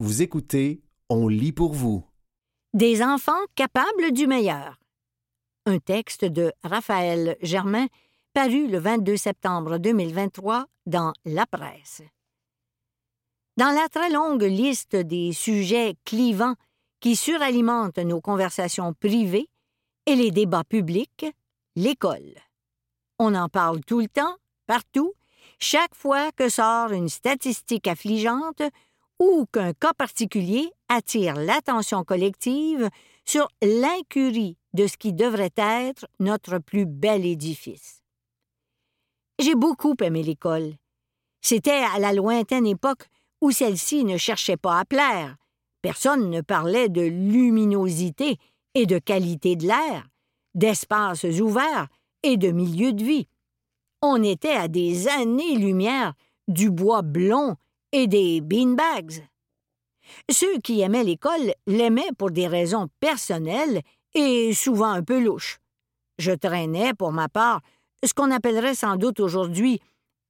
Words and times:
Vous 0.00 0.22
écoutez 0.22 0.80
On 1.08 1.26
lit 1.26 1.50
pour 1.50 1.72
vous. 1.72 2.04
Des 2.72 3.02
enfants 3.02 3.32
capables 3.56 4.12
du 4.12 4.28
meilleur. 4.28 4.78
Un 5.66 5.80
texte 5.80 6.24
de 6.24 6.52
Raphaël 6.62 7.36
Germain 7.42 7.88
paru 8.32 8.68
le 8.68 8.78
22 8.78 9.16
septembre 9.16 9.78
2023 9.78 10.66
dans 10.86 11.12
La 11.24 11.46
Presse. 11.46 12.02
Dans 13.56 13.74
la 13.74 13.88
très 13.88 14.08
longue 14.08 14.44
liste 14.44 14.94
des 14.94 15.32
sujets 15.32 15.96
clivants 16.04 16.54
qui 17.00 17.16
suralimentent 17.16 17.98
nos 17.98 18.20
conversations 18.20 18.94
privées 18.94 19.48
et 20.06 20.14
les 20.14 20.30
débats 20.30 20.62
publics, 20.62 21.26
l'école. 21.74 22.36
On 23.18 23.34
en 23.34 23.48
parle 23.48 23.80
tout 23.80 23.98
le 23.98 24.08
temps, 24.08 24.36
partout, 24.68 25.14
chaque 25.58 25.96
fois 25.96 26.30
que 26.30 26.48
sort 26.48 26.92
une 26.92 27.08
statistique 27.08 27.88
affligeante 27.88 28.62
ou 29.18 29.46
qu'un 29.52 29.72
cas 29.72 29.92
particulier 29.92 30.70
attire 30.88 31.34
l'attention 31.34 32.04
collective 32.04 32.88
sur 33.24 33.48
l'incurie 33.62 34.56
de 34.72 34.86
ce 34.86 34.96
qui 34.96 35.12
devrait 35.12 35.52
être 35.56 36.06
notre 36.20 36.58
plus 36.58 36.86
bel 36.86 37.26
édifice. 37.26 38.02
J'ai 39.38 39.54
beaucoup 39.54 39.94
aimé 40.00 40.22
l'école. 40.22 40.74
C'était 41.40 41.84
à 41.94 41.98
la 41.98 42.12
lointaine 42.12 42.66
époque 42.66 43.08
où 43.40 43.50
celle-ci 43.50 44.04
ne 44.04 44.16
cherchait 44.16 44.56
pas 44.56 44.80
à 44.80 44.84
plaire. 44.84 45.36
Personne 45.82 46.30
ne 46.30 46.40
parlait 46.40 46.88
de 46.88 47.02
luminosité 47.02 48.36
et 48.74 48.86
de 48.86 48.98
qualité 48.98 49.56
de 49.56 49.66
l'air, 49.66 50.08
d'espaces 50.54 51.24
ouverts 51.24 51.88
et 52.22 52.36
de 52.36 52.50
milieux 52.50 52.92
de 52.92 53.04
vie. 53.04 53.28
On 54.02 54.22
était 54.22 54.54
à 54.54 54.68
des 54.68 55.08
années-lumière 55.08 56.14
du 56.48 56.70
bois 56.70 57.02
blond 57.02 57.56
et 57.92 58.06
des 58.06 58.40
beanbags. 58.40 59.24
Ceux 60.30 60.58
qui 60.60 60.80
aimaient 60.80 61.04
l'école 61.04 61.52
l'aimaient 61.66 62.12
pour 62.16 62.30
des 62.30 62.46
raisons 62.46 62.88
personnelles 63.00 63.82
et 64.14 64.52
souvent 64.54 64.90
un 64.90 65.02
peu 65.02 65.20
louches. 65.20 65.58
Je 66.18 66.32
traînais, 66.32 66.94
pour 66.94 67.12
ma 67.12 67.28
part, 67.28 67.60
ce 68.04 68.14
qu'on 68.14 68.30
appellerait 68.30 68.74
sans 68.74 68.96
doute 68.96 69.20
aujourd'hui 69.20 69.80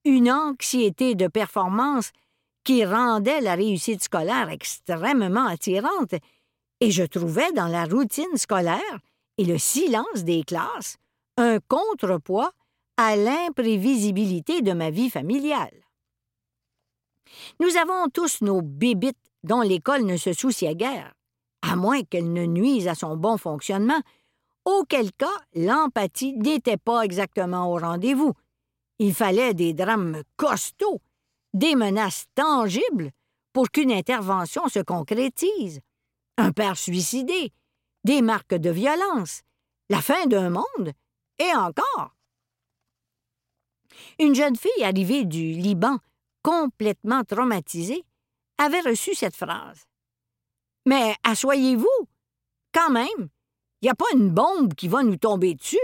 une 0.05 0.31
anxiété 0.31 1.15
de 1.15 1.27
performance 1.27 2.11
qui 2.65 2.85
rendait 2.85 3.41
la 3.41 3.55
réussite 3.55 4.03
scolaire 4.03 4.51
extrêmement 4.51 5.47
attirante, 5.47 6.15
et 6.81 6.91
je 6.91 7.05
trouvais 7.05 7.51
dans 7.53 7.67
la 7.67 7.85
routine 7.85 8.37
scolaire 8.37 8.99
et 9.39 9.45
le 9.45 9.59
silence 9.59 10.25
des 10.25 10.43
classes 10.43 10.97
un 11.37 11.59
contrepoids 11.61 12.53
à 12.97 13.17
l'imprévisibilité 13.17 14.61
de 14.61 14.73
ma 14.73 14.91
vie 14.91 15.09
familiale. 15.09 15.88
Nous 17.61 17.77
avons 17.77 18.09
tous 18.13 18.41
nos 18.43 18.63
bébites 18.63 19.17
dont 19.43 19.61
l'école 19.61 20.05
ne 20.05 20.17
se 20.17 20.33
souciait 20.33 20.75
guère, 20.75 21.15
à 21.63 21.77
moins 21.77 22.03
qu'elle 22.03 22.33
ne 22.33 22.47
nuise 22.47 22.89
à 22.89 22.95
son 22.95 23.17
bon 23.17 23.37
fonctionnement, 23.37 24.01
auquel 24.65 25.13
cas 25.13 25.27
l'empathie 25.55 26.35
n'était 26.35 26.77
pas 26.77 27.03
exactement 27.03 27.73
au 27.73 27.79
rendez-vous. 27.79 28.35
Il 28.99 29.15
fallait 29.15 29.55
des 29.55 29.73
drames 29.73 30.23
costauds, 30.37 31.01
des 31.55 31.75
menaces 31.75 32.27
tangibles 32.35 33.11
pour 33.53 33.71
qu'une 33.71 33.93
intervention 33.93 34.69
se 34.69 34.81
concrétise. 34.81 35.81
Un 36.37 36.53
père 36.53 36.77
suicidé, 36.77 37.53
des 38.05 38.23
marques 38.23 38.55
de 38.55 38.71
violence, 38.71 39.43
la 39.89 40.01
fin 40.01 40.27
d'un 40.27 40.51
monde, 40.51 40.93
et 41.39 41.55
encore. 41.55 42.15
Une 44.19 44.35
jeune 44.35 44.57
fille 44.57 44.85
arrivée 44.85 45.25
du 45.25 45.53
Liban 45.53 45.99
complètement 46.49 47.25
traumatisé, 47.25 48.07
avait 48.57 48.81
reçu 48.81 49.15
cette 49.15 49.37
phrase. 49.37 49.87
Mais 50.87 51.15
assoyez-vous, 51.23 52.09
quand 52.73 52.89
même, 52.89 53.29
il 53.83 53.85
n'y 53.85 53.91
a 53.91 53.95
pas 53.95 54.11
une 54.15 54.31
bombe 54.31 54.73
qui 54.73 54.89
va 54.89 55.03
nous 55.03 55.19
tomber 55.19 55.55
dessus. 55.55 55.77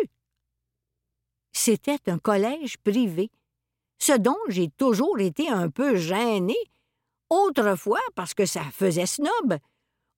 C'était 1.53 2.01
un 2.07 2.19
collège 2.19 2.79
privé, 2.79 3.31
ce 3.99 4.15
dont 4.15 4.39
j'ai 4.49 4.71
toujours 4.71 5.21
été 5.21 5.51
un 5.51 5.69
peu 5.69 5.97
gêné, 5.97 6.57
autrefois 7.29 8.01
parce 8.15 8.33
que 8.33 8.47
ça 8.47 8.65
faisait 8.73 9.05
snob, 9.05 9.59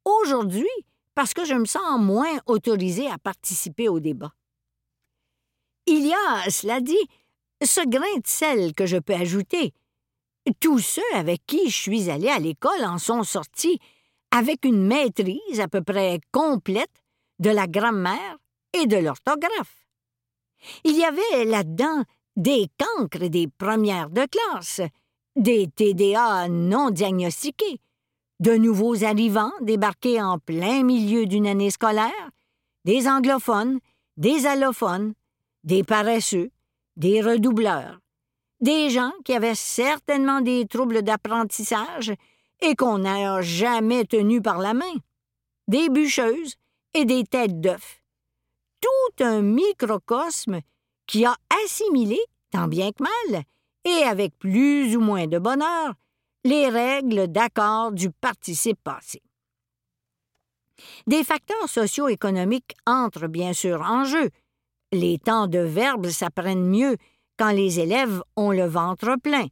aujourd'hui 0.05 0.71
parce 1.17 1.35
que 1.35 1.45
je 1.45 1.55
me 1.55 1.65
sens 1.65 1.99
moins 1.99 2.39
autorisé 2.47 3.11
à 3.11 3.19
participer 3.19 3.89
au 3.89 3.99
débat. 3.99 4.33
Il 5.87 6.07
y 6.07 6.15
a, 6.15 6.49
cela 6.51 6.81
dit, 6.81 6.95
ce 7.65 7.85
grain 7.89 8.19
de 8.19 8.27
sel 8.29 8.75
que 8.75 8.87
je 8.87 8.99
peux 8.99 9.15
ajouter, 9.15 9.75
tous 10.61 10.79
ceux 10.79 11.15
avec 11.15 11.45
qui 11.47 11.69
je 11.69 11.77
suis 11.77 12.11
allé 12.11 12.29
à 12.29 12.39
l'école 12.39 12.85
en 12.85 12.99
sont 12.99 13.23
sortis 13.23 13.79
avec 14.31 14.65
une 14.65 14.87
maîtrise 14.87 15.61
à 15.61 15.69
peu 15.69 15.83
près 15.83 16.21
complète 16.33 17.03
de 17.39 17.51
la 17.51 17.67
grammaire 17.67 18.37
et 18.73 18.87
de 18.87 18.97
l'orthographe. 18.97 19.87
Il 20.85 20.97
y 20.97 21.05
avait 21.05 21.45
là-dedans 21.45 22.03
des 22.37 22.69
cancres 22.79 23.29
des 23.29 23.49
premières 23.49 24.11
de 24.11 24.27
classe, 24.27 24.81
des 25.37 25.69
TDA 25.69 26.49
non 26.49 26.91
diagnostiqués, 26.91 27.81
de 28.41 28.53
nouveaux 28.53 29.05
arrivants 29.05 29.53
débarqués 29.61 30.21
en 30.21 30.39
plein 30.39 30.83
milieu 30.83 31.27
d'une 31.27 31.47
année 31.47 31.71
scolaire, 31.71 32.31
des 32.85 33.09
anglophones, 33.09 33.79
des 34.17 34.47
allophones, 34.47 35.15
des 35.65 35.83
paresseux, 35.83 36.51
des 36.97 37.21
redoubleurs, 37.21 37.99
des 38.61 38.91
gens 38.91 39.13
qui 39.25 39.35
avaient 39.35 39.55
certainement 39.55 40.41
des 40.41 40.67
troubles 40.67 41.03
d'apprentissage 41.03 42.13
et 42.61 42.75
qu'on 42.75 42.99
n'a 42.99 43.43
jamais 43.43 44.05
tenus 44.05 44.43
par 44.43 44.59
la 44.59 44.75
main, 44.75 44.95
des 45.69 45.89
bûcheuses 45.89 46.57
et 46.95 47.05
des 47.05 47.25
têtes 47.25 47.61
d'œufs. 47.61 48.03
Tout 48.81 49.25
un 49.25 49.43
microcosme 49.43 50.61
qui 51.07 51.25
a 51.25 51.35
assimilé, 51.65 52.19
tant 52.51 52.69
bien 52.69 52.93
que 52.93 53.03
mal, 53.03 53.43
et 53.85 54.03
avec 54.05 54.37
plus 54.39 54.97
ou 54.97 55.01
moins 55.01 55.27
de 55.27 55.39
bonheur, 55.39 55.95
les 56.45 56.69
règles 56.69 57.29
d'accord 57.29 57.93
du 57.93 58.11
participe 58.11 58.83
passé. 58.83 59.23
Des 61.07 61.25
facteurs 61.25 61.69
socio-économiques 61.69 62.75
entrent 62.87 63.29
bien 63.29 63.53
sûr 63.53 63.81
en 63.83 64.05
jeu. 64.05 64.31
Les 64.93 65.19
temps 65.19 65.47
de 65.47 65.59
verbes 65.59 66.09
s'apprennent 66.09 66.67
mieux 66.67 66.97
quand 67.39 67.51
les 67.51 67.81
élèves 67.81 68.23
ont 68.37 68.51
le 68.51 68.67
ventre 68.67 69.17
plein 69.23 69.47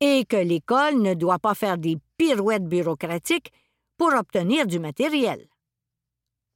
et 0.00 0.24
que 0.24 0.36
l'école 0.36 1.00
ne 1.00 1.14
doit 1.14 1.38
pas 1.38 1.54
faire 1.54 1.78
des 1.78 1.96
pirouettes 2.16 2.66
bureaucratiques 2.66 3.52
pour 3.96 4.12
obtenir 4.14 4.66
du 4.66 4.78
matériel. 4.78 5.46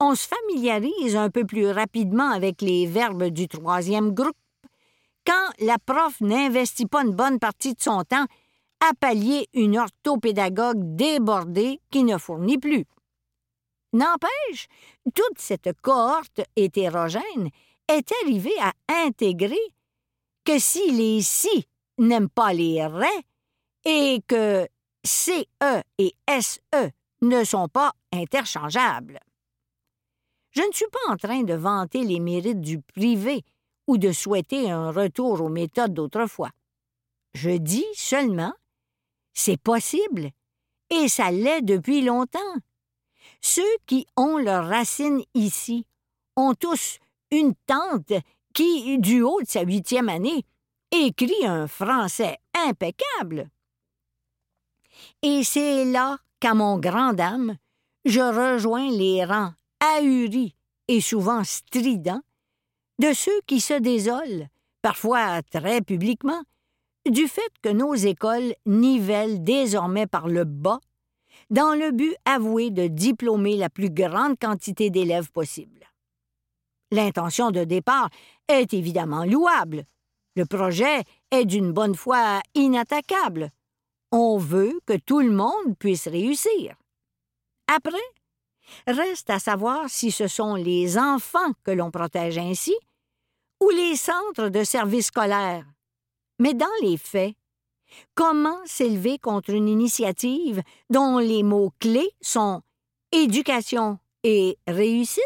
On 0.01 0.15
se 0.15 0.29
familiarise 0.29 1.17
un 1.17 1.31
peu 1.31 1.45
plus 1.45 1.71
rapidement 1.71 2.31
avec 2.31 2.63
les 2.63 2.87
verbes 2.87 3.25
du 3.25 3.49
troisième 3.49 4.13
groupe 4.13 4.37
quand 5.27 5.51
la 5.61 5.79
prof 5.79 6.21
n'investit 6.21 6.87
pas 6.87 7.03
une 7.03 7.15
bonne 7.15 7.39
partie 7.39 7.75
de 7.75 7.81
son 7.81 8.03
temps 8.05 8.27
à 8.81 8.95
pallier 8.99 9.49
une 9.55 9.79
orthopédagogue 9.79 10.97
débordée 10.97 11.81
qui 11.91 12.05
ne 12.05 12.17
fournit 12.17 12.59
plus. 12.59 12.85
N'empêche, 13.93 14.69
toute 15.15 15.39
cette 15.39 15.73
cohorte 15.81 16.43
hétérogène 16.57 17.51
est 17.89 18.13
arrivée 18.23 18.59
à 18.61 18.73
intégrer 19.05 19.57
que 20.49 20.59
si 20.59 20.91
les 20.93 21.21
si 21.21 21.69
n'aiment 21.99 22.31
pas 22.31 22.55
les 22.55 22.87
ré 22.87 23.07
et 23.85 24.23
que 24.27 24.67
CE 25.05 25.45
et 25.99 26.15
SE 26.41 26.91
ne 27.21 27.45
sont 27.45 27.69
pas 27.69 27.93
interchangeables. 28.15 29.21
Je 30.53 30.63
ne 30.63 30.73
suis 30.73 30.89
pas 30.91 31.13
en 31.13 31.19
train 31.19 31.43
de 31.43 31.53
vanter 31.53 32.03
les 32.03 32.19
mérites 32.19 32.63
du 32.63 32.81
privé 32.81 33.45
ou 33.87 33.99
de 33.99 34.11
souhaiter 34.11 34.71
un 34.71 34.91
retour 34.91 35.43
aux 35.43 35.51
méthodes 35.51 35.93
d'autrefois. 35.93 36.51
Je 37.35 37.51
dis 37.51 37.87
seulement 37.93 38.55
c'est 39.35 39.61
possible 39.61 40.31
et 40.89 41.09
ça 41.09 41.31
l'est 41.31 41.61
depuis 41.61 42.01
longtemps. 42.01 42.57
Ceux 43.43 43.77
qui 43.85 44.07
ont 44.17 44.39
leurs 44.39 44.67
racines 44.67 45.23
ici 45.35 45.85
ont 46.37 46.55
tous 46.55 47.01
une 47.31 47.55
tante 47.67 48.15
qui, 48.59 48.99
du 48.99 49.23
haut 49.23 49.41
de 49.41 49.47
sa 49.47 49.63
huitième 49.63 50.09
année, 50.09 50.45
écrit 50.91 51.47
un 51.47 51.69
français 51.69 52.39
impeccable. 52.67 53.49
Et 55.23 55.45
c'est 55.45 55.85
là 55.85 56.19
qu'à 56.41 56.55
mon 56.55 56.77
grand 56.77 57.13
dame, 57.13 57.57
je 58.05 58.19
rejoins 58.21 58.91
les 58.91 59.25
rangs 59.25 59.53
ahuris 59.79 60.57
et 60.89 61.01
souvent 61.01 61.45
stridents 61.45 62.23
de 62.99 63.13
ceux 63.13 63.41
qui 63.47 63.61
se 63.61 63.75
désolent, 63.75 64.49
parfois 64.83 65.41
très 65.43 65.81
publiquement, 65.81 66.43
du 67.09 67.29
fait 67.29 67.53
que 67.63 67.69
nos 67.69 67.95
écoles 67.95 68.55
nivellent 68.67 69.45
désormais 69.45 70.09
par 70.09 70.27
le 70.27 70.43
bas, 70.43 70.81
dans 71.51 71.79
le 71.79 71.93
but 71.93 72.17
avoué 72.25 72.71
de 72.71 72.89
diplômer 72.89 73.57
la 73.57 73.71
plus 73.71 73.91
grande 73.91 74.37
quantité 74.37 74.91
d'élèves 74.91 75.31
possible. 75.31 75.79
L'intention 76.91 77.51
de 77.51 77.65
départ 77.65 78.09
est 78.49 78.73
évidemment 78.73 79.25
louable. 79.25 79.85
Le 80.37 80.47
projet 80.47 81.03
est 81.31 81.45
d'une 81.45 81.73
bonne 81.73 81.95
foi 81.95 82.41
inattaquable. 82.55 83.51
On 84.11 84.39
veut 84.39 84.81
que 84.87 84.97
tout 84.97 85.21
le 85.21 85.31
monde 85.31 85.77
puisse 85.79 86.09
réussir. 86.09 86.77
après, 87.67 87.99
reste 88.87 89.31
à 89.31 89.39
savoir 89.39 89.89
si 89.89 90.11
ce 90.11 90.29
sont 90.29 90.55
les 90.55 90.99
enfants 90.99 91.53
que 91.65 91.71
l'on 91.71 91.91
protège 91.91 92.39
ainsi 92.39 92.75
ou 93.61 93.71
les 93.71 93.97
centres 93.97 94.49
de 94.49 94.65
services 94.65 95.07
scolaires. 95.07 95.67
Mais 96.39 96.55
dans 96.55 96.67
les 96.83 96.97
faits, 96.97 97.35
comment 98.15 98.59
s'élever 98.65 99.19
contre 99.19 99.51
une 99.51 99.69
initiative 99.69 100.63
dont 100.91 101.19
les 101.19 101.43
mots-clés 101.43 102.11
sont 102.21 102.63
éducation 103.13 103.99
et 104.23 104.57
réussite? 104.67 105.25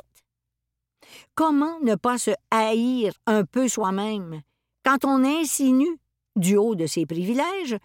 Comment 1.35 1.79
ne 1.81 1.95
pas 1.95 2.19
se 2.19 2.31
haïr 2.51 3.13
un 3.27 3.45
peu 3.45 3.69
soi-même? 3.69 4.43
Quand 4.85 5.05
on 5.05 5.25
insinue, 5.25 5.99
du 6.37 6.57
haut 6.57 6.75
de 6.75 6.87
ses 6.87 7.07
privilèges, 7.07 7.77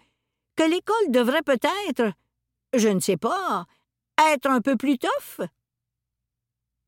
que 0.56 0.64
l'école 0.64 1.10
devrait 1.10 1.42
peut-être, 1.42 2.12
je 2.74 2.88
ne 2.88 3.00
sais 3.00 3.16
pas, 3.16 3.66
être 4.32 4.46
un 4.46 4.60
peu 4.60 4.76
plus 4.76 4.98
tough? 4.98 5.46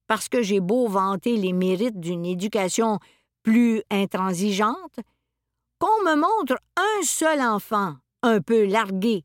Parce 0.07 0.29
que 0.29 0.43
j'ai 0.43 0.61
beau 0.61 0.89
vanter 0.89 1.37
les 1.37 1.53
mérites 1.53 2.01
d'une 2.01 2.27
éducation 2.27 2.99
plus 3.43 3.83
intransigeante, 3.91 4.99
qu'on 5.79 6.05
me 6.05 6.17
montre 6.17 6.59
un 6.77 7.03
seul 7.03 7.41
enfant 7.41 7.95
un 8.23 8.41
peu 8.41 8.67
largué, 8.67 9.25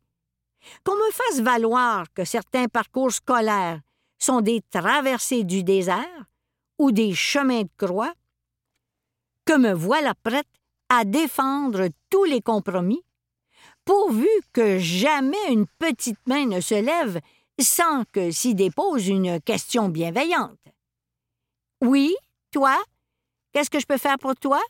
qu'on 0.83 0.95
me 0.95 1.11
fasse 1.11 1.41
valoir 1.41 2.05
que 2.13 2.23
certains 2.23 2.67
parcours 2.67 3.11
scolaires 3.11 3.81
sont 4.19 4.41
des 4.41 4.61
traversées 4.69 5.43
du 5.43 5.63
désert 5.63 6.25
ou 6.77 6.91
des 6.91 7.13
chemins 7.13 7.63
de 7.63 7.69
croix, 7.77 8.13
que 9.45 9.57
me 9.57 9.73
voilà 9.73 10.13
prête 10.15 10.47
à 10.89 11.05
défendre 11.05 11.89
tous 12.09 12.23
les 12.23 12.41
compromis, 12.41 13.03
pourvu 13.85 14.27
que 14.53 14.79
jamais 14.79 15.51
une 15.51 15.67
petite 15.79 16.19
main 16.27 16.45
ne 16.45 16.59
se 16.59 16.75
lève 16.75 17.19
sans 17.59 18.03
que 18.11 18.31
s'y 18.31 18.55
dépose 18.55 19.07
une 19.07 19.39
question 19.41 19.89
bienveillante. 19.89 20.59
Oui, 21.81 22.15
toi, 22.51 22.77
qu'est-ce 23.51 23.69
que 23.69 23.79
je 23.79 23.85
peux 23.85 23.97
faire 23.97 24.17
pour 24.17 24.35
toi? 24.35 24.61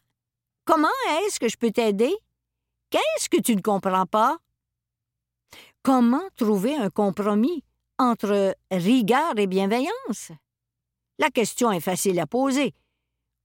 Comment 0.65 0.87
est-ce 1.21 1.39
que 1.39 1.47
je 1.47 1.57
peux 1.57 1.71
t'aider? 1.71 2.15
Qu'est-ce 2.89 3.29
que 3.29 3.41
tu 3.41 3.55
ne 3.55 3.61
comprends 3.61 4.05
pas? 4.05 4.37
Comment 5.83 6.27
trouver 6.35 6.75
un 6.75 6.89
compromis 6.89 7.63
entre 7.97 8.55
rigueur 8.71 9.37
et 9.37 9.47
bienveillance? 9.47 10.31
La 11.19 11.29
question 11.29 11.71
est 11.71 11.79
facile 11.79 12.19
à 12.19 12.27
poser. 12.27 12.73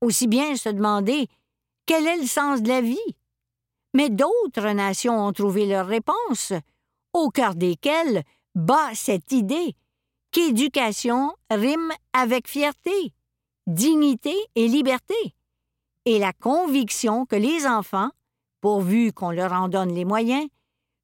Aussi 0.01 0.27
bien 0.27 0.57
se 0.57 0.69
demander 0.69 1.29
quel 1.87 2.07
est 2.07 2.19
le 2.19 2.27
sens 2.27 2.63
de 2.63 2.69
la 2.69 2.81
vie? 2.81 2.99
Mais 3.95 4.11
d'autres 4.11 4.71
nations 4.71 5.27
ont 5.27 5.33
trouvé 5.33 5.67
leur 5.67 5.87
réponse, 5.87 6.53
au 7.13 7.31
cœur 7.31 7.55
desquelles 7.55 8.23
bat 8.55 8.95
cette 8.95 9.33
idée 9.33 9.75
qu'éducation 10.31 11.35
rime 11.51 11.93
avec 12.13 12.49
fierté, 12.49 13.13
dignité 13.67 14.35
et 14.55 14.69
liberté, 14.69 15.35
et 16.05 16.19
la 16.19 16.33
conviction 16.33 17.27
que 17.27 17.37
les 17.37 17.67
enfants, 17.67 18.11
pourvu 18.61 19.13
qu'on 19.13 19.31
leur 19.31 19.53
en 19.53 19.69
donne 19.69 19.93
les 19.93 20.05
moyens, 20.05 20.47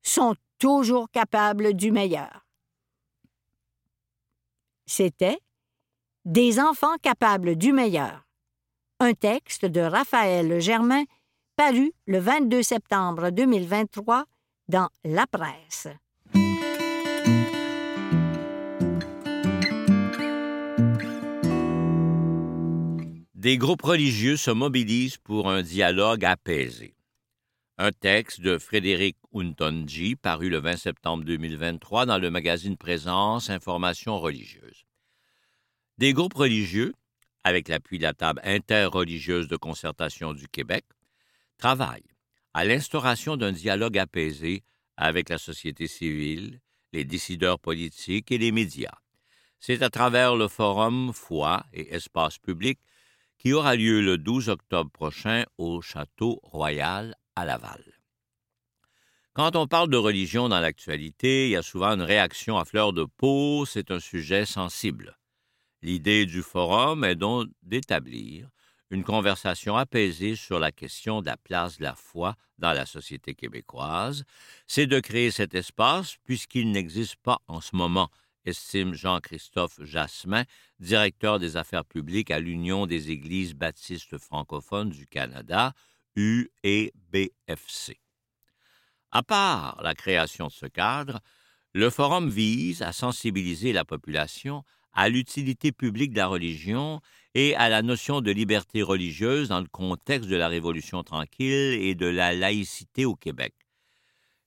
sont 0.02 0.36
toujours 0.58 1.10
capables 1.10 1.74
du 1.74 1.90
meilleur. 1.90 2.46
C'était 4.86 5.40
Des 6.26 6.58
enfants 6.58 6.96
capables 7.02 7.54
du 7.54 7.72
meilleur, 7.72 8.26
un 8.98 9.14
texte 9.14 9.64
de 9.64 9.80
Raphaël 9.80 10.60
Germain 10.60 11.04
paru 11.54 11.92
le 12.08 12.18
22 12.18 12.64
septembre 12.64 13.30
2023 13.30 14.24
dans 14.66 14.88
La 15.04 15.28
Presse. 15.28 15.86
Des 23.36 23.56
groupes 23.56 23.82
religieux 23.82 24.36
se 24.36 24.50
mobilisent 24.50 25.18
pour 25.18 25.48
un 25.48 25.62
dialogue 25.62 26.24
apaisé. 26.24 26.96
Un 27.78 27.92
texte 27.92 28.40
de 28.40 28.58
Frédéric 28.58 29.16
Untonji 29.32 30.16
paru 30.16 30.48
le 30.48 30.58
20 30.58 30.76
septembre 30.76 31.22
2023 31.22 32.04
dans 32.04 32.18
le 32.18 32.32
magazine 32.32 32.76
Présence 32.76 33.48
Information 33.48 34.18
religieuse. 34.18 34.85
Des 35.98 36.12
groupes 36.12 36.34
religieux, 36.34 36.92
avec 37.42 37.68
l'appui 37.68 37.96
de 37.96 38.02
la 38.02 38.12
table 38.12 38.42
interreligieuse 38.44 39.48
de 39.48 39.56
concertation 39.56 40.34
du 40.34 40.46
Québec, 40.46 40.84
travaillent 41.56 42.12
à 42.52 42.66
l'instauration 42.66 43.38
d'un 43.38 43.52
dialogue 43.52 43.96
apaisé 43.96 44.62
avec 44.98 45.30
la 45.30 45.38
société 45.38 45.86
civile, 45.86 46.60
les 46.92 47.04
décideurs 47.04 47.58
politiques 47.58 48.30
et 48.30 48.36
les 48.36 48.52
médias. 48.52 48.98
C'est 49.58 49.82
à 49.82 49.88
travers 49.88 50.36
le 50.36 50.48
forum 50.48 51.12
Foi 51.14 51.64
et 51.72 51.94
Espace 51.94 52.36
public 52.38 52.78
qui 53.38 53.54
aura 53.54 53.74
lieu 53.74 54.02
le 54.02 54.18
12 54.18 54.50
octobre 54.50 54.90
prochain 54.90 55.44
au 55.56 55.80
Château 55.80 56.40
Royal 56.42 57.14
à 57.36 57.46
Laval. 57.46 57.82
Quand 59.32 59.56
on 59.56 59.66
parle 59.66 59.88
de 59.88 59.96
religion 59.96 60.48
dans 60.50 60.60
l'actualité, 60.60 61.48
il 61.48 61.52
y 61.52 61.56
a 61.56 61.62
souvent 61.62 61.92
une 61.92 62.02
réaction 62.02 62.58
à 62.58 62.66
fleur 62.66 62.92
de 62.92 63.04
peau, 63.04 63.64
c'est 63.64 63.90
un 63.90 64.00
sujet 64.00 64.44
sensible. 64.44 65.16
L'idée 65.86 66.26
du 66.26 66.42
forum 66.42 67.04
est 67.04 67.14
donc 67.14 67.46
d'établir 67.62 68.48
une 68.90 69.04
conversation 69.04 69.76
apaisée 69.76 70.34
sur 70.34 70.58
la 70.58 70.72
question 70.72 71.20
de 71.20 71.26
la 71.26 71.36
place 71.36 71.78
de 71.78 71.84
la 71.84 71.94
foi 71.94 72.34
dans 72.58 72.72
la 72.72 72.86
société 72.86 73.36
québécoise, 73.36 74.24
c'est 74.66 74.88
de 74.88 74.98
créer 74.98 75.30
cet 75.30 75.54
espace 75.54 76.16
puisqu'il 76.24 76.72
n'existe 76.72 77.14
pas 77.22 77.38
en 77.46 77.60
ce 77.60 77.76
moment 77.76 78.10
estime 78.44 78.94
Jean-Christophe 78.94 79.78
Jasmin, 79.80 80.42
directeur 80.80 81.38
des 81.38 81.56
affaires 81.56 81.84
publiques 81.84 82.32
à 82.32 82.40
l'Union 82.40 82.86
des 82.86 83.12
Églises 83.12 83.54
baptistes 83.54 84.18
francophones 84.18 84.90
du 84.90 85.06
Canada, 85.06 85.72
UEBFC. 86.16 88.00
À 89.12 89.22
part 89.22 89.80
la 89.84 89.94
création 89.94 90.48
de 90.48 90.52
ce 90.52 90.66
cadre, 90.66 91.20
le 91.74 91.90
forum 91.90 92.28
vise 92.28 92.82
à 92.82 92.90
sensibiliser 92.90 93.72
la 93.72 93.84
population 93.84 94.64
à 94.96 95.10
l'utilité 95.10 95.72
publique 95.72 96.12
de 96.12 96.16
la 96.16 96.26
religion 96.26 97.00
et 97.34 97.54
à 97.54 97.68
la 97.68 97.82
notion 97.82 98.22
de 98.22 98.30
liberté 98.30 98.82
religieuse 98.82 99.50
dans 99.50 99.60
le 99.60 99.68
contexte 99.68 100.28
de 100.28 100.36
la 100.36 100.48
Révolution 100.48 101.04
tranquille 101.04 101.74
et 101.74 101.94
de 101.94 102.06
la 102.06 102.32
laïcité 102.32 103.04
au 103.04 103.14
Québec. 103.14 103.54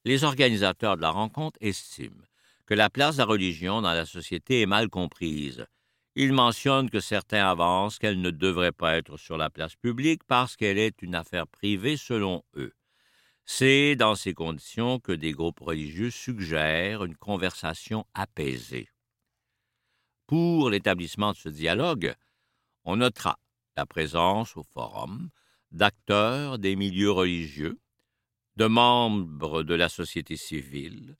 Les 0.05 0.23
organisateurs 0.23 0.97
de 0.97 1.01
la 1.03 1.11
rencontre 1.11 1.59
estiment 1.61 2.23
que 2.65 2.73
la 2.73 2.89
place 2.89 3.15
de 3.15 3.21
la 3.21 3.25
religion 3.25 3.81
dans 3.81 3.93
la 3.93 4.05
société 4.05 4.61
est 4.61 4.65
mal 4.65 4.89
comprise. 4.89 5.65
Il 6.15 6.33
mentionne 6.33 6.89
que 6.89 6.99
certains 6.99 7.47
avancent 7.47 7.99
qu'elle 7.99 8.19
ne 8.19 8.31
devrait 8.31 8.71
pas 8.71 8.97
être 8.97 9.17
sur 9.17 9.37
la 9.37 9.51
place 9.51 9.75
publique 9.75 10.23
parce 10.27 10.55
qu'elle 10.55 10.79
est 10.79 11.03
une 11.03 11.15
affaire 11.15 11.47
privée 11.47 11.95
selon 11.95 12.43
eux. 12.55 12.73
C'est 13.45 13.95
dans 13.95 14.15
ces 14.15 14.33
conditions 14.33 14.99
que 14.99 15.11
des 15.11 15.31
groupes 15.31 15.59
religieux 15.59 16.09
suggèrent 16.09 17.03
une 17.03 17.15
conversation 17.15 18.05
apaisée. 18.15 18.89
Pour 20.29 20.69
l'établissement 20.69 21.31
de 21.31 21.37
ce 21.37 21.49
dialogue, 21.49 22.13
on 22.83 22.97
notera 22.97 23.39
la 23.75 23.87
présence 23.87 24.55
au 24.57 24.61
forum 24.61 25.31
d'acteurs 25.71 26.59
des 26.59 26.75
milieux 26.75 27.09
religieux, 27.09 27.79
de 28.55 28.67
membres 28.67 29.63
de 29.63 29.73
la 29.73 29.89
société 29.89 30.37
civile, 30.37 31.17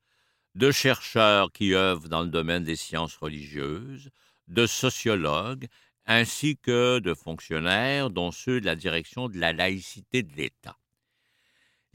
de 0.53 0.69
chercheurs 0.69 1.51
qui 1.51 1.73
œuvrent 1.73 2.07
dans 2.07 2.21
le 2.21 2.27
domaine 2.27 2.63
des 2.63 2.75
sciences 2.75 3.15
religieuses, 3.15 4.11
de 4.47 4.67
sociologues, 4.67 5.65
ainsi 6.05 6.57
que 6.57 6.99
de 6.99 7.15
fonctionnaires, 7.15 8.11
dont 8.11 8.29
ceux 8.29 8.61
de 8.61 8.67
la 8.67 8.75
direction 8.75 9.27
de 9.27 9.39
la 9.39 9.53
laïcité 9.53 10.21
de 10.21 10.35
l'État. 10.35 10.77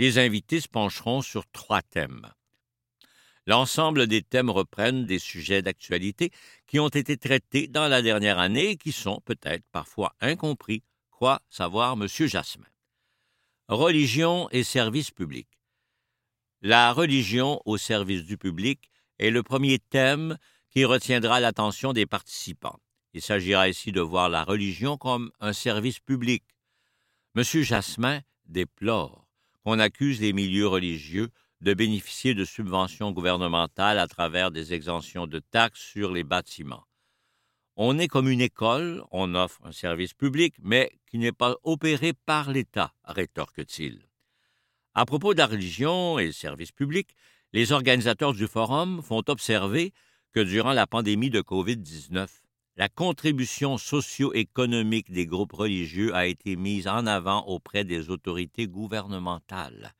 Les 0.01 0.19
invités 0.19 0.61
se 0.61 0.67
pencheront 0.67 1.23
sur 1.23 1.47
trois 1.53 1.81
thèmes. 1.81 2.29
L'ensemble 3.47 4.07
des 4.07 4.23
thèmes 4.23 4.49
reprennent 4.49 5.05
des 5.05 5.19
sujets 5.19 5.61
d'actualité 5.61 6.31
qui 6.67 6.79
ont 6.79 6.89
été 6.89 7.17
traités 7.17 7.67
dans 7.67 7.89
la 7.89 8.01
dernière 8.01 8.39
année 8.39 8.71
et 8.71 8.77
qui 8.77 8.93
sont 8.93 9.21
peut-être 9.25 9.65
parfois 9.71 10.15
incompris, 10.21 10.83
quoi 11.11 11.43
savoir 11.51 11.93
M. 11.93 12.07
Jasmin? 12.09 12.67
Religion 13.69 14.49
et 14.51 14.63
services 14.63 15.11
publics. 15.11 15.59
La 16.63 16.93
religion 16.93 17.61
au 17.67 17.77
service 17.77 18.25
du 18.25 18.39
public 18.39 18.91
est 19.19 19.31
le 19.31 19.43
premier 19.43 19.79
thème 19.79 20.39
qui 20.71 20.85
retiendra 20.85 21.39
l'attention 21.39 21.93
des 21.93 22.07
participants. 22.07 22.81
Il 23.13 23.21
s'agira 23.21 23.69
ici 23.69 23.93
de 23.93 24.01
voir 24.01 24.29
la 24.29 24.43
religion 24.43 24.97
comme 24.97 25.31
un 25.41 25.53
service 25.53 26.01
public. 26.01 26.43
M. 27.37 27.43
Jasmin 27.43 28.23
déplore 28.47 29.29
qu'on 29.63 29.79
accuse 29.79 30.21
les 30.21 30.33
milieux 30.33 30.67
religieux 30.67 31.31
de 31.65 31.73
bénéficier 31.73 32.35
de 32.35 32.45
subventions 32.45 33.11
gouvernementales 33.11 33.99
à 33.99 34.07
travers 34.07 34.51
des 34.51 34.75
exemptions 34.75 35.27
de 35.27 35.39
taxes 35.39 35.81
sur 35.81 36.13
les 36.13 36.23
bâtiments. 36.23 36.85
On 37.77 37.99
est 37.99 38.07
comme 38.07 38.29
une 38.29 38.43
école, 38.43 39.03
on 39.11 39.35
offre 39.35 39.63
un 39.65 39.73
service 39.73 40.13
public, 40.13 40.55
mais 40.63 40.93
qui 41.07 41.17
n'est 41.17 41.33
pas 41.33 41.57
opéré 41.63 42.13
par 42.13 42.51
l'État, 42.51 42.93
rétorque-t-il. 43.05 44.07
À 44.93 45.07
propos 45.07 45.33
de 45.33 45.39
la 45.39 45.47
religion 45.47 46.19
et 46.19 46.27
le 46.27 46.33
service 46.33 46.71
public, 46.71 47.17
les 47.55 47.73
organisateurs 47.73 48.35
du 48.35 48.47
forum 48.47 49.03
font 49.03 49.23
observer 49.27 49.95
que 50.33 50.41
durant 50.41 50.75
la 50.75 50.87
pandémie 50.87 51.31
de 51.31 51.41
COVID-19, 51.41 52.29
la 52.77 52.91
contribution 52.91 53.79
socio-économique 53.79 55.11
des 55.11 55.25
groupes 55.25 55.53
religieux 55.55 56.15
a 56.15 56.27
été 56.27 56.57
mise 56.57 56.89
en 56.89 57.07
avant 57.07 57.47
auprès 57.47 57.85
des 57.85 58.11
autorités 58.11 58.69
gouvernementales. 58.69 59.95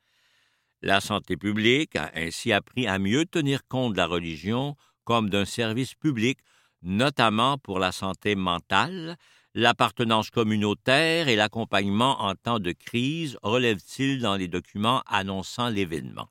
La 0.85 1.01
santé 1.01 1.35
publique 1.35 1.95
a 1.95 2.11
ainsi 2.13 2.53
appris 2.53 2.85
à 2.85 2.99
mieux 2.99 3.25
tenir 3.25 3.67
compte 3.67 3.93
de 3.93 3.97
la 3.97 4.05
religion 4.05 4.75
comme 5.03 5.31
d'un 5.31 5.43
service 5.43 5.95
public, 5.95 6.37
notamment 6.83 7.57
pour 7.57 7.79
la 7.79 7.91
santé 7.91 8.35
mentale, 8.35 9.17
l'appartenance 9.55 10.29
communautaire 10.29 11.27
et 11.27 11.35
l'accompagnement 11.35 12.21
en 12.21 12.35
temps 12.35 12.59
de 12.59 12.71
crise, 12.71 13.35
relève-t-il 13.41 14.19
dans 14.19 14.35
les 14.35 14.47
documents 14.47 15.01
annonçant 15.07 15.69
l'événement? 15.69 16.29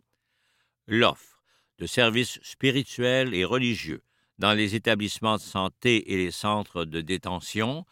L'offre 0.87 1.43
de 1.81 1.87
services 1.87 2.39
spirituels 2.45 3.35
et 3.35 3.45
religieux 3.45 4.03
dans 4.39 4.53
les 4.53 4.77
établissements 4.77 5.39
de 5.39 5.43
santé 5.43 6.13
et 6.13 6.17
les 6.17 6.31
centres 6.31 6.85
de 6.85 7.01
détention, 7.01 7.85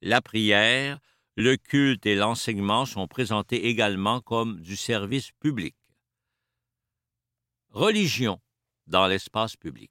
la 0.00 0.22
prière, 0.22 0.98
le 1.36 1.56
culte 1.56 2.06
et 2.06 2.14
l'enseignement 2.14 2.86
sont 2.86 3.06
présentés 3.06 3.66
également 3.66 4.22
comme 4.22 4.62
du 4.62 4.76
service 4.76 5.32
public. 5.40 5.74
Religion 7.76 8.40
dans 8.86 9.06
l'espace 9.06 9.54
public. 9.54 9.90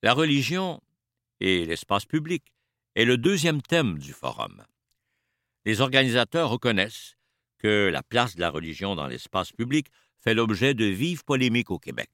La 0.00 0.14
religion 0.14 0.80
et 1.40 1.66
l'espace 1.66 2.04
public 2.04 2.44
est 2.94 3.04
le 3.04 3.18
deuxième 3.18 3.60
thème 3.60 3.98
du 3.98 4.12
forum. 4.12 4.62
Les 5.64 5.80
organisateurs 5.80 6.50
reconnaissent 6.50 7.16
que 7.58 7.90
la 7.92 8.04
place 8.04 8.36
de 8.36 8.40
la 8.40 8.48
religion 8.48 8.94
dans 8.94 9.08
l'espace 9.08 9.50
public 9.50 9.88
fait 10.20 10.34
l'objet 10.34 10.72
de 10.72 10.84
vives 10.84 11.24
polémiques 11.24 11.72
au 11.72 11.80
Québec. 11.80 12.10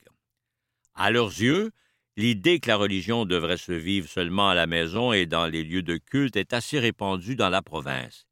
À 0.94 1.10
leurs 1.10 1.28
yeux, 1.28 1.70
l'idée 2.16 2.58
que 2.58 2.68
la 2.68 2.76
religion 2.76 3.26
devrait 3.26 3.58
se 3.58 3.72
vivre 3.72 4.08
seulement 4.08 4.48
à 4.48 4.54
la 4.54 4.66
maison 4.66 5.12
et 5.12 5.26
dans 5.26 5.46
les 5.46 5.62
lieux 5.62 5.82
de 5.82 5.98
culte 5.98 6.36
est 6.36 6.54
assez 6.54 6.78
répandue 6.78 7.36
dans 7.36 7.50
la 7.50 7.60
province. 7.60 8.26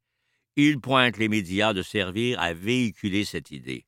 Ils 0.55 0.81
pointent 0.81 1.19
les 1.19 1.29
médias 1.29 1.73
de 1.73 1.83
servir 1.83 2.39
à 2.39 2.53
véhiculer 2.53 3.23
cette 3.23 3.51
idée. 3.51 3.85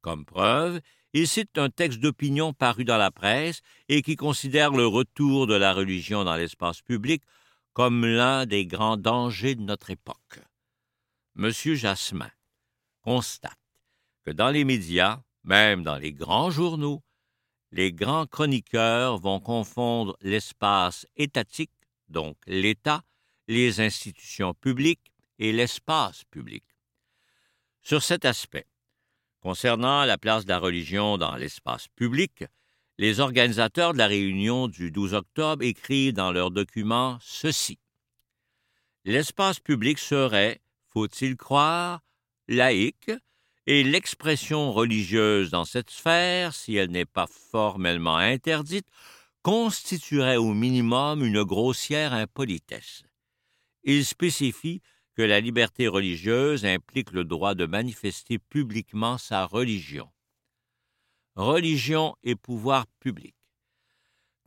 Comme 0.00 0.24
preuve, 0.24 0.80
ils 1.12 1.28
citent 1.28 1.58
un 1.58 1.70
texte 1.70 2.00
d'opinion 2.00 2.52
paru 2.52 2.84
dans 2.84 2.96
la 2.96 3.10
presse 3.10 3.60
et 3.88 4.02
qui 4.02 4.16
considère 4.16 4.70
le 4.70 4.86
retour 4.86 5.46
de 5.46 5.54
la 5.54 5.74
religion 5.74 6.24
dans 6.24 6.36
l'espace 6.36 6.80
public 6.80 7.22
comme 7.72 8.04
l'un 8.04 8.46
des 8.46 8.66
grands 8.66 8.96
dangers 8.96 9.54
de 9.54 9.62
notre 9.62 9.90
époque. 9.90 10.40
M. 11.36 11.50
Jasmin 11.50 12.30
constate 13.00 13.58
que 14.24 14.30
dans 14.30 14.50
les 14.50 14.64
médias, 14.64 15.22
même 15.44 15.82
dans 15.82 15.96
les 15.96 16.12
grands 16.12 16.50
journaux, 16.50 17.02
les 17.72 17.92
grands 17.92 18.26
chroniqueurs 18.26 19.18
vont 19.18 19.40
confondre 19.40 20.16
l'espace 20.20 21.06
étatique, 21.16 21.72
donc 22.08 22.36
l'État, 22.46 23.02
les 23.48 23.80
institutions 23.80 24.54
publiques 24.54 25.12
et 25.38 25.52
l'espace 25.52 26.24
public. 26.24 26.64
Sur 27.80 28.02
cet 28.02 28.24
aspect, 28.24 28.66
concernant 29.42 30.04
la 30.04 30.18
place 30.18 30.44
de 30.44 30.50
la 30.50 30.58
religion 30.58 31.18
dans 31.18 31.34
l'espace 31.34 31.88
public, 31.88 32.44
les 32.98 33.20
organisateurs 33.20 33.92
de 33.92 33.98
la 33.98 34.06
réunion 34.06 34.68
du 34.68 34.90
12 34.90 35.14
octobre 35.14 35.64
écrivent 35.64 36.14
dans 36.14 36.30
leur 36.30 36.50
document 36.50 37.18
ceci. 37.20 37.78
L'espace 39.04 39.58
public 39.58 39.98
serait, 39.98 40.60
faut-il 40.88 41.36
croire, 41.36 42.00
laïque, 42.46 43.10
et 43.66 43.82
l'expression 43.82 44.72
religieuse 44.72 45.50
dans 45.50 45.64
cette 45.64 45.90
sphère, 45.90 46.54
si 46.54 46.76
elle 46.76 46.90
n'est 46.90 47.04
pas 47.04 47.26
formellement 47.26 48.16
interdite, 48.16 48.86
constituerait 49.42 50.36
au 50.36 50.54
minimum 50.54 51.24
une 51.24 51.42
grossière 51.42 52.12
impolitesse. 52.12 53.02
Il 53.84 54.04
spécifie 54.04 54.82
que 55.14 55.22
la 55.22 55.40
liberté 55.40 55.88
religieuse 55.88 56.64
implique 56.64 57.12
le 57.12 57.24
droit 57.24 57.54
de 57.54 57.66
manifester 57.66 58.38
publiquement 58.38 59.18
sa 59.18 59.44
religion 59.46 60.08
religion 61.34 62.14
et 62.22 62.36
pouvoir 62.36 62.86
public. 63.00 63.34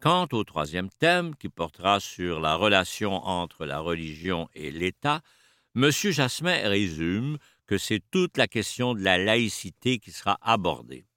Quant 0.01 0.27
au 0.33 0.43
troisième 0.43 0.89
thème, 0.89 1.35
qui 1.35 1.49
portera 1.49 1.99
sur 1.99 2.39
la 2.39 2.55
relation 2.55 3.13
entre 3.13 3.65
la 3.65 3.79
religion 3.79 4.49
et 4.53 4.71
l'État, 4.71 5.21
M. 5.75 5.89
Jasmin 5.89 6.69
résume 6.69 7.37
que 7.65 7.77
c'est 7.77 8.03
toute 8.11 8.37
la 8.37 8.47
question 8.47 8.93
de 8.93 9.01
la 9.01 9.17
laïcité 9.17 9.97
qui 9.97 10.11
sera 10.11 10.37
abordée. 10.41 11.07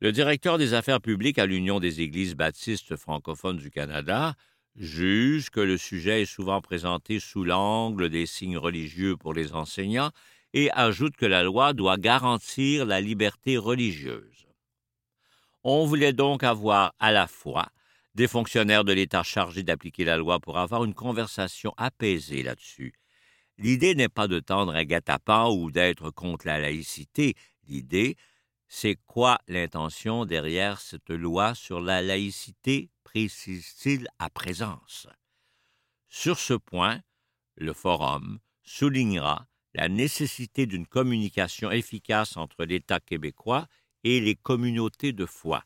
Le 0.00 0.12
directeur 0.12 0.56
des 0.58 0.72
affaires 0.72 1.00
publiques 1.00 1.38
à 1.38 1.46
l'Union 1.46 1.80
des 1.80 2.00
Églises 2.00 2.34
baptistes 2.34 2.96
francophones 2.96 3.58
du 3.58 3.70
Canada 3.70 4.34
juge 4.76 5.50
que 5.50 5.60
le 5.60 5.78
sujet 5.78 6.22
est 6.22 6.26
souvent 6.26 6.60
présenté 6.60 7.20
sous 7.20 7.44
l'angle 7.44 8.08
des 8.10 8.26
signes 8.26 8.58
religieux 8.58 9.16
pour 9.16 9.32
les 9.32 9.54
enseignants 9.54 10.10
et 10.52 10.70
ajoute 10.72 11.16
que 11.16 11.26
la 11.26 11.42
loi 11.42 11.72
doit 11.72 11.96
garantir 11.96 12.86
la 12.86 13.00
liberté 13.00 13.56
religieuse. 13.56 14.46
On 15.64 15.84
voulait 15.84 16.12
donc 16.12 16.44
avoir 16.44 16.94
à 16.98 17.10
la 17.10 17.26
fois 17.26 17.68
des 18.14 18.28
fonctionnaires 18.28 18.84
de 18.84 18.92
l'État 18.92 19.22
chargés 19.22 19.62
d'appliquer 19.62 20.04
la 20.04 20.16
loi 20.16 20.40
pour 20.40 20.58
avoir 20.58 20.84
une 20.84 20.94
conversation 20.94 21.74
apaisée 21.76 22.42
là-dessus. 22.42 22.94
L'idée 23.58 23.94
n'est 23.94 24.08
pas 24.08 24.28
de 24.28 24.38
tendre 24.38 24.74
un 24.74 24.84
guet-apens 24.84 25.50
ou 25.50 25.70
d'être 25.70 26.10
contre 26.10 26.46
la 26.46 26.58
laïcité. 26.58 27.34
L'idée, 27.68 28.16
c'est 28.68 28.96
quoi 29.06 29.38
l'intention 29.48 30.24
derrière 30.24 30.80
cette 30.80 31.10
loi 31.10 31.54
sur 31.54 31.80
la 31.80 32.02
laïcité, 32.02 32.90
précise-t-il 33.16 34.08
à 34.18 34.28
présence? 34.28 35.06
Sur 36.06 36.38
ce 36.38 36.52
point, 36.52 37.00
le 37.54 37.72
Forum 37.72 38.40
soulignera 38.62 39.46
la 39.72 39.88
nécessité 39.88 40.66
d'une 40.66 40.86
communication 40.86 41.70
efficace 41.70 42.36
entre 42.36 42.66
l'État 42.66 43.00
québécois 43.00 43.68
et 44.04 44.20
les 44.20 44.34
communautés 44.34 45.14
de 45.14 45.24
foi. 45.24 45.64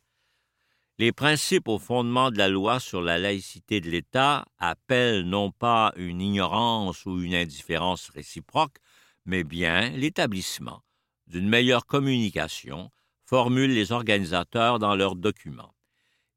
Les 0.99 1.11
principes 1.11 1.67
au 1.67 1.81
fondement 1.81 2.31
de 2.31 2.39
la 2.39 2.49
loi 2.49 2.79
sur 2.79 3.03
la 3.03 3.19
laïcité 3.19 3.81
de 3.81 3.91
l'État 3.91 4.45
appellent 4.59 5.23
non 5.23 5.51
pas 5.51 5.93
une 5.97 6.21
ignorance 6.21 7.05
ou 7.05 7.21
une 7.21 7.35
indifférence 7.35 8.11
réciproque, 8.11 8.77
mais 9.25 9.43
bien 9.43 9.91
l'établissement 9.91 10.85
d'une 11.27 11.49
meilleure 11.49 11.87
communication, 11.87 12.93
formulent 13.27 13.75
les 13.75 13.91
organisateurs 13.91 14.79
dans 14.79 14.95
leurs 14.95 15.17
documents. 15.17 15.75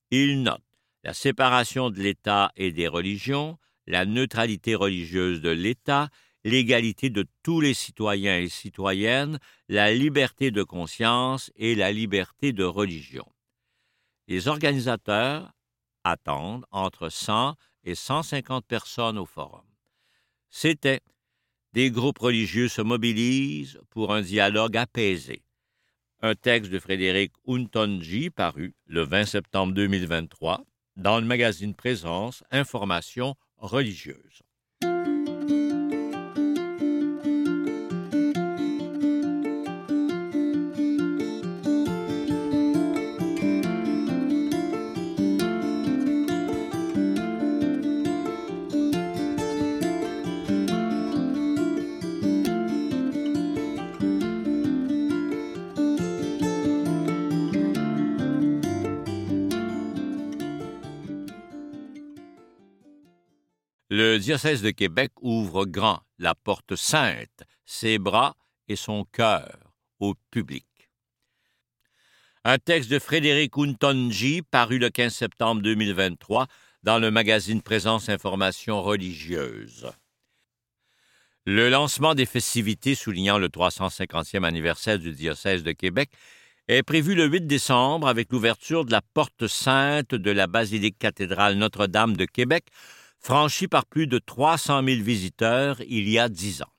Ils 0.09 0.41
notent 0.41 0.72
la 1.03 1.13
séparation 1.13 1.89
de 1.89 1.99
l'État 1.99 2.51
et 2.55 2.71
des 2.71 2.87
religions, 2.87 3.57
la 3.87 4.05
neutralité 4.05 4.75
religieuse 4.75 5.41
de 5.41 5.49
l'État 5.49 6.09
l'égalité 6.43 7.09
de 7.09 7.25
tous 7.41 7.61
les 7.61 7.73
citoyens 7.73 8.37
et 8.37 8.49
citoyennes, 8.49 9.39
la 9.69 9.93
liberté 9.93 10.51
de 10.51 10.63
conscience 10.63 11.51
et 11.55 11.75
la 11.75 11.91
liberté 11.91 12.51
de 12.53 12.63
religion. 12.63 13.25
Les 14.27 14.47
organisateurs 14.47 15.53
attendent 16.03 16.65
entre 16.71 17.09
100 17.09 17.55
et 17.85 17.95
150 17.95 18.65
personnes 18.65 19.17
au 19.17 19.25
forum. 19.25 19.65
C'était 20.49 21.01
des 21.73 21.91
groupes 21.91 22.19
religieux 22.19 22.67
se 22.67 22.81
mobilisent 22.81 23.79
pour 23.89 24.13
un 24.13 24.21
dialogue 24.21 24.77
apaisé. 24.77 25.43
Un 26.21 26.35
texte 26.35 26.71
de 26.71 26.79
Frédéric 26.79 27.33
Untonji 27.47 28.29
paru 28.29 28.75
le 28.85 29.01
20 29.01 29.25
septembre 29.25 29.73
2023 29.73 30.63
dans 30.95 31.19
le 31.19 31.25
magazine 31.25 31.73
Présence 31.73 32.43
Information 32.51 33.35
religieuse. 33.57 34.43
Diocèse 64.23 64.61
de 64.61 64.71
Québec 64.71 65.11
ouvre 65.21 65.65
grand 65.65 66.01
la 66.17 66.33
porte 66.33 66.75
sainte, 66.75 67.43
ses 67.65 67.99
bras 67.99 68.35
et 68.69 68.77
son 68.77 69.03
cœur 69.03 69.57
au 69.99 70.15
public. 70.31 70.65
Un 72.45 72.57
texte 72.57 72.89
de 72.89 72.99
Frédéric 72.99 73.57
Untonji 73.57 74.41
paru 74.41 74.79
le 74.79 74.89
15 74.89 75.13
septembre 75.13 75.61
2023 75.61 76.47
dans 76.83 76.99
le 76.99 77.11
magazine 77.11 77.61
Présence 77.61 78.07
Information 78.07 78.81
religieuse. 78.81 79.91
Le 81.45 81.69
lancement 81.69 82.15
des 82.15 82.25
festivités 82.25 82.95
soulignant 82.95 83.37
le 83.37 83.49
350e 83.49 84.45
anniversaire 84.45 84.99
du 84.99 85.11
diocèse 85.11 85.63
de 85.63 85.73
Québec 85.73 86.09
est 86.69 86.83
prévu 86.83 87.13
le 87.13 87.25
8 87.25 87.45
décembre 87.45 88.07
avec 88.07 88.31
l'ouverture 88.31 88.85
de 88.85 88.91
la 88.91 89.01
porte 89.01 89.47
sainte 89.47 90.15
de 90.15 90.31
la 90.31 90.47
basilique 90.47 90.97
cathédrale 90.97 91.55
Notre-Dame 91.55 92.15
de 92.15 92.23
Québec, 92.23 92.67
franchie 93.23 93.69
par 93.69 93.85
plus 93.85 94.05
de 94.05 94.19
300 94.19 94.83
000 94.83 95.01
visiteurs 95.01 95.81
il 95.87 96.09
y 96.09 96.19
a 96.19 96.27
dix 96.27 96.61
ans. 96.61 96.73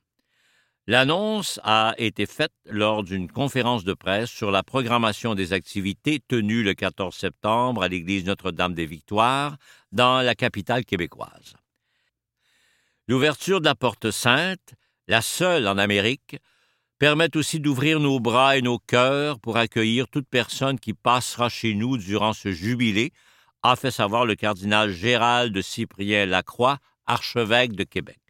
L'annonce 0.86 1.58
a 1.64 1.94
été 1.96 2.26
faite 2.26 2.52
lors 2.66 3.02
d'une 3.02 3.30
conférence 3.32 3.84
de 3.84 3.94
presse 3.94 4.28
sur 4.28 4.50
la 4.50 4.62
programmation 4.62 5.34
des 5.34 5.54
activités 5.54 6.20
tenues 6.20 6.62
le 6.62 6.74
14 6.74 7.14
septembre 7.16 7.82
à 7.82 7.88
l'église 7.88 8.26
Notre-Dame 8.26 8.74
des 8.74 8.84
Victoires 8.84 9.56
dans 9.92 10.20
la 10.20 10.34
capitale 10.34 10.84
québécoise. 10.84 11.54
L'ouverture 13.08 13.60
de 13.60 13.64
la 13.64 13.74
Porte 13.74 14.10
Sainte, 14.10 14.74
la 15.08 15.22
seule 15.22 15.66
en 15.66 15.78
Amérique, 15.78 16.36
permet 16.98 17.34
aussi 17.34 17.60
d'ouvrir 17.60 17.98
nos 18.00 18.20
bras 18.20 18.58
et 18.58 18.62
nos 18.62 18.78
cœurs 18.78 19.40
pour 19.40 19.56
accueillir 19.56 20.08
toute 20.08 20.28
personne 20.28 20.78
qui 20.78 20.92
passera 20.92 21.48
chez 21.48 21.74
nous 21.74 21.96
durant 21.96 22.34
ce 22.34 22.52
jubilé, 22.52 23.12
a 23.64 23.76
fait 23.76 23.90
savoir 23.90 24.26
le 24.26 24.34
cardinal 24.34 24.92
Gérald 24.92 25.52
de 25.52 25.62
Cyprien 25.62 26.26
Lacroix, 26.26 26.78
archevêque 27.06 27.72
de 27.72 27.84
Québec. 27.84 28.20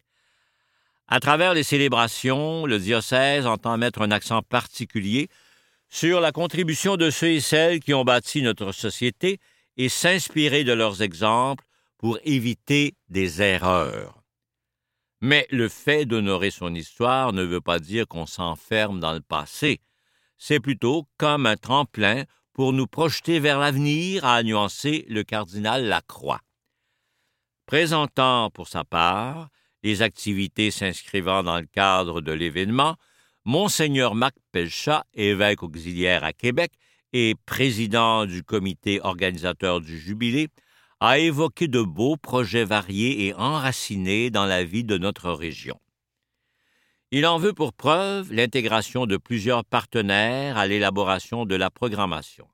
À 1.07 1.19
travers 1.19 1.53
les 1.53 1.63
célébrations, 1.63 2.65
le 2.65 2.79
diocèse 2.79 3.45
entend 3.45 3.77
mettre 3.77 4.01
un 4.01 4.11
accent 4.11 4.41
particulier 4.41 5.27
sur 5.89 6.21
la 6.21 6.31
contribution 6.31 6.95
de 6.95 7.09
ceux 7.09 7.31
et 7.31 7.41
celles 7.41 7.81
qui 7.81 7.93
ont 7.93 8.05
bâti 8.05 8.41
notre 8.41 8.71
société 8.71 9.39
et 9.75 9.89
s'inspirer 9.89 10.63
de 10.63 10.71
leurs 10.71 11.01
exemples 11.01 11.65
pour 11.97 12.17
éviter 12.23 12.95
des 13.09 13.41
erreurs. 13.41 14.23
Mais 15.19 15.47
le 15.51 15.67
fait 15.67 16.05
d'honorer 16.05 16.49
son 16.49 16.73
histoire 16.73 17.33
ne 17.33 17.43
veut 17.43 17.61
pas 17.61 17.79
dire 17.79 18.07
qu'on 18.07 18.25
s'enferme 18.25 19.01
dans 19.01 19.13
le 19.13 19.21
passé. 19.21 19.81
C'est 20.37 20.61
plutôt 20.61 21.07
comme 21.17 21.45
un 21.45 21.57
tremplin 21.57 22.23
pour 22.55 22.71
nous 22.71 22.87
projeter 22.87 23.39
vers 23.39 23.59
l'avenir, 23.59 24.23
a 24.23 24.41
nuancé 24.41 25.05
le 25.09 25.23
cardinal 25.23 25.87
Lacroix. 25.87 26.39
Présentant 27.65 28.49
pour 28.49 28.69
sa 28.69 28.85
part 28.85 29.49
les 29.83 30.01
activités 30.01 30.71
s'inscrivant 30.71 31.43
dans 31.43 31.59
le 31.59 31.65
cadre 31.65 32.21
de 32.21 32.31
l'événement, 32.31 32.95
Monseigneur 33.43 34.15
Marc 34.15 34.35
Pelchat, 34.53 35.03
évêque 35.13 35.63
auxiliaire 35.63 36.23
à 36.23 36.31
Québec 36.31 36.71
et 37.11 37.35
président 37.45 38.25
du 38.25 38.41
comité 38.41 39.01
organisateur 39.03 39.81
du 39.81 39.99
Jubilé, 39.99 40.47
a 41.01 41.19
évoqué 41.19 41.67
de 41.67 41.81
beaux 41.81 42.15
projets 42.15 42.63
variés 42.63 43.27
et 43.27 43.33
enracinés 43.33 44.29
dans 44.29 44.45
la 44.45 44.63
vie 44.63 44.85
de 44.85 44.97
notre 44.97 45.29
région. 45.31 45.77
Il 47.17 47.25
en 47.25 47.37
veut 47.37 47.53
pour 47.53 47.71
preuve 47.71 48.33
l'intégration 48.33 49.05
de 49.05 49.15
plusieurs 49.15 49.63
partenaires 49.63 50.57
à 50.57 50.67
l'élaboration 50.67 51.45
de 51.45 51.55
la 51.55 51.69
programmation. 51.69 52.45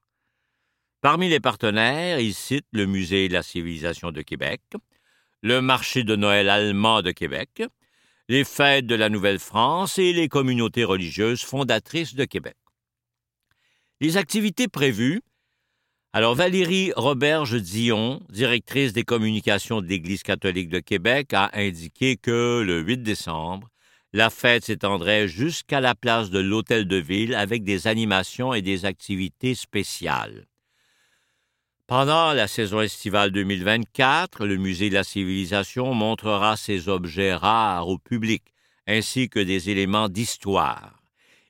Parmi 1.02 1.30
les 1.30 1.40
partenaires, 1.40 2.20
il 2.20 2.36
cite 2.36 2.68
le 2.72 2.86
Musée 2.86 3.28
de 3.28 3.34
la 3.34 3.42
civilisation 3.42 4.12
de 4.12 4.22
Québec, 4.22 4.62
le 5.42 5.62
marché 5.62 6.04
de 6.04 6.16
Noël 6.16 6.48
allemand 6.48 7.02
de 7.02 7.10
Québec, 7.10 7.64
les 8.30 8.44
fêtes 8.44 8.86
de 8.86 8.94
la 8.94 9.10
Nouvelle-France 9.10 9.98
et 9.98 10.14
les 10.14 10.30
communautés 10.30 10.84
religieuses 10.84 11.42
fondatrices 11.42 12.14
de 12.14 12.26
Québec. 12.26 12.56
Les 14.00 14.18
activités 14.18 14.68
prévues. 14.68 15.24
Alors, 16.14 16.36
Valérie 16.36 16.94
Roberge-Dion, 16.96 18.22
directrice 18.30 18.94
des 18.94 19.06
communications 19.06 19.82
de 19.82 19.88
l'Église 19.88 20.22
catholique 20.22 20.70
de 20.70 20.82
Québec, 20.82 21.34
a 21.34 21.50
indiqué 21.54 22.16
que 22.16 22.62
le 22.64 22.82
8 22.82 23.00
décembre, 23.00 23.71
la 24.14 24.30
fête 24.30 24.66
s'étendrait 24.66 25.28
jusqu'à 25.28 25.80
la 25.80 25.96
place 25.96 26.30
de 26.30 26.40
l'Hôtel 26.40 26.86
de 26.86 26.98
Ville 26.98 27.34
avec 27.34 27.64
des 27.64 27.88
animations 27.88 28.54
et 28.54 28.62
des 28.62 28.86
activités 28.86 29.56
spéciales. 29.56 30.48
Pendant 31.88 32.34
la 32.34 32.48
saison 32.48 32.82
estivale 32.82 33.32
2024, 33.32 34.46
le 34.46 34.58
Musée 34.58 34.90
de 34.90 34.96
la 34.96 35.04
Civilisation 35.04 35.94
montrera 35.94 36.56
ses 36.56 36.88
objets 36.88 37.36
rares 37.36 37.88
au 37.88 37.98
public, 37.98 38.44
ainsi 38.88 39.30
que 39.30 39.40
des 39.40 39.70
éléments 39.70 40.10
d'histoire. 40.10 41.02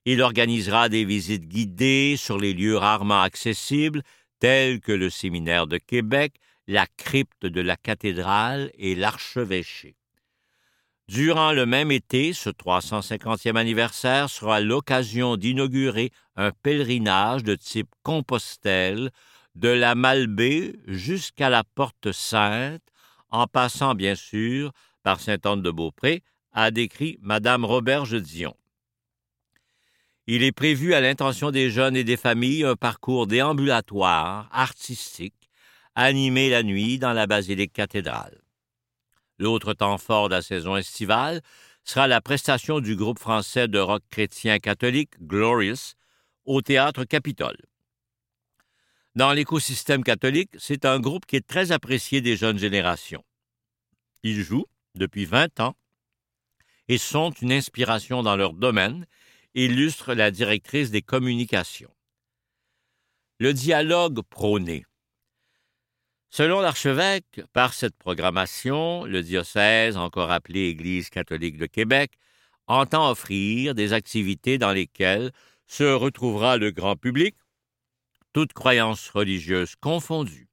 Il 0.05 0.21
organisera 0.21 0.89
des 0.89 1.05
visites 1.05 1.47
guidées 1.47 2.15
sur 2.17 2.39
les 2.39 2.53
lieux 2.53 2.77
rarement 2.77 3.21
accessibles, 3.21 4.01
tels 4.39 4.81
que 4.81 4.91
le 4.91 5.11
Séminaire 5.11 5.67
de 5.67 5.77
Québec, 5.77 6.33
la 6.67 6.87
crypte 6.97 7.45
de 7.45 7.61
la 7.61 7.75
cathédrale 7.75 8.71
et 8.79 8.95
l'archevêché. 8.95 9.95
Durant 11.11 11.51
le 11.51 11.65
même 11.65 11.91
été, 11.91 12.31
ce 12.31 12.49
350e 12.49 13.57
anniversaire 13.57 14.29
sera 14.29 14.61
l'occasion 14.61 15.35
d'inaugurer 15.35 16.09
un 16.37 16.51
pèlerinage 16.51 17.43
de 17.43 17.55
type 17.55 17.89
Compostelle 18.01 19.11
de 19.55 19.67
la 19.67 19.93
Malbaie 19.93 20.73
jusqu'à 20.87 21.49
la 21.49 21.65
Porte 21.65 22.13
Sainte, 22.13 22.81
en 23.29 23.45
passant 23.45 23.93
bien 23.93 24.15
sûr 24.15 24.71
par 25.03 25.19
Sainte-Anne-de-Beaupré, 25.19 26.23
a 26.53 26.71
décrit 26.71 27.17
Madame 27.21 27.65
Roberge 27.65 28.15
Dion. 28.21 28.55
Il 30.27 30.43
est 30.43 30.53
prévu 30.53 30.93
à 30.93 31.01
l'intention 31.01 31.51
des 31.51 31.71
jeunes 31.71 31.97
et 31.97 32.05
des 32.05 32.15
familles 32.15 32.63
un 32.63 32.77
parcours 32.77 33.27
déambulatoire, 33.27 34.47
artistique, 34.53 35.49
animé 35.93 36.49
la 36.49 36.63
nuit 36.63 36.99
dans 36.99 37.11
la 37.11 37.27
basilique 37.27 37.73
cathédrale. 37.73 38.41
L'autre 39.41 39.73
temps 39.73 39.97
fort 39.97 40.29
de 40.29 40.35
la 40.35 40.43
saison 40.43 40.77
estivale 40.77 41.41
sera 41.83 42.07
la 42.07 42.21
prestation 42.21 42.79
du 42.79 42.95
groupe 42.95 43.17
français 43.17 43.67
de 43.67 43.79
rock 43.79 44.03
chrétien 44.11 44.59
catholique 44.59 45.19
Glorious 45.19 45.95
au 46.45 46.61
théâtre 46.61 47.05
Capitole. 47.05 47.57
Dans 49.15 49.33
l'écosystème 49.33 50.03
catholique, 50.03 50.51
c'est 50.59 50.85
un 50.85 50.99
groupe 50.99 51.25
qui 51.25 51.37
est 51.37 51.47
très 51.47 51.71
apprécié 51.71 52.21
des 52.21 52.37
jeunes 52.37 52.59
générations. 52.59 53.25
Ils 54.21 54.43
jouent 54.43 54.67
depuis 54.93 55.25
20 55.25 55.59
ans 55.59 55.75
et 56.87 56.99
sont 56.99 57.31
une 57.31 57.51
inspiration 57.51 58.21
dans 58.21 58.35
leur 58.35 58.53
domaine, 58.53 59.07
illustre 59.55 60.13
la 60.13 60.29
directrice 60.29 60.91
des 60.91 61.01
communications. 61.01 61.95
Le 63.39 63.55
dialogue 63.55 64.21
prôné. 64.21 64.85
Selon 66.33 66.61
l'archevêque, 66.61 67.41
par 67.51 67.73
cette 67.73 67.97
programmation, 67.97 69.03
le 69.03 69.21
diocèse, 69.21 69.97
encore 69.97 70.31
appelé 70.31 70.69
Église 70.69 71.09
catholique 71.09 71.57
de 71.57 71.65
Québec, 71.65 72.13
entend 72.67 73.11
offrir 73.11 73.75
des 73.75 73.91
activités 73.91 74.57
dans 74.57 74.71
lesquelles 74.71 75.33
se 75.67 75.83
retrouvera 75.83 76.55
le 76.55 76.71
grand 76.71 76.95
public, 76.95 77.35
toutes 78.31 78.53
croyances 78.53 79.09
religieuses 79.09 79.75
confondues. 79.75 80.47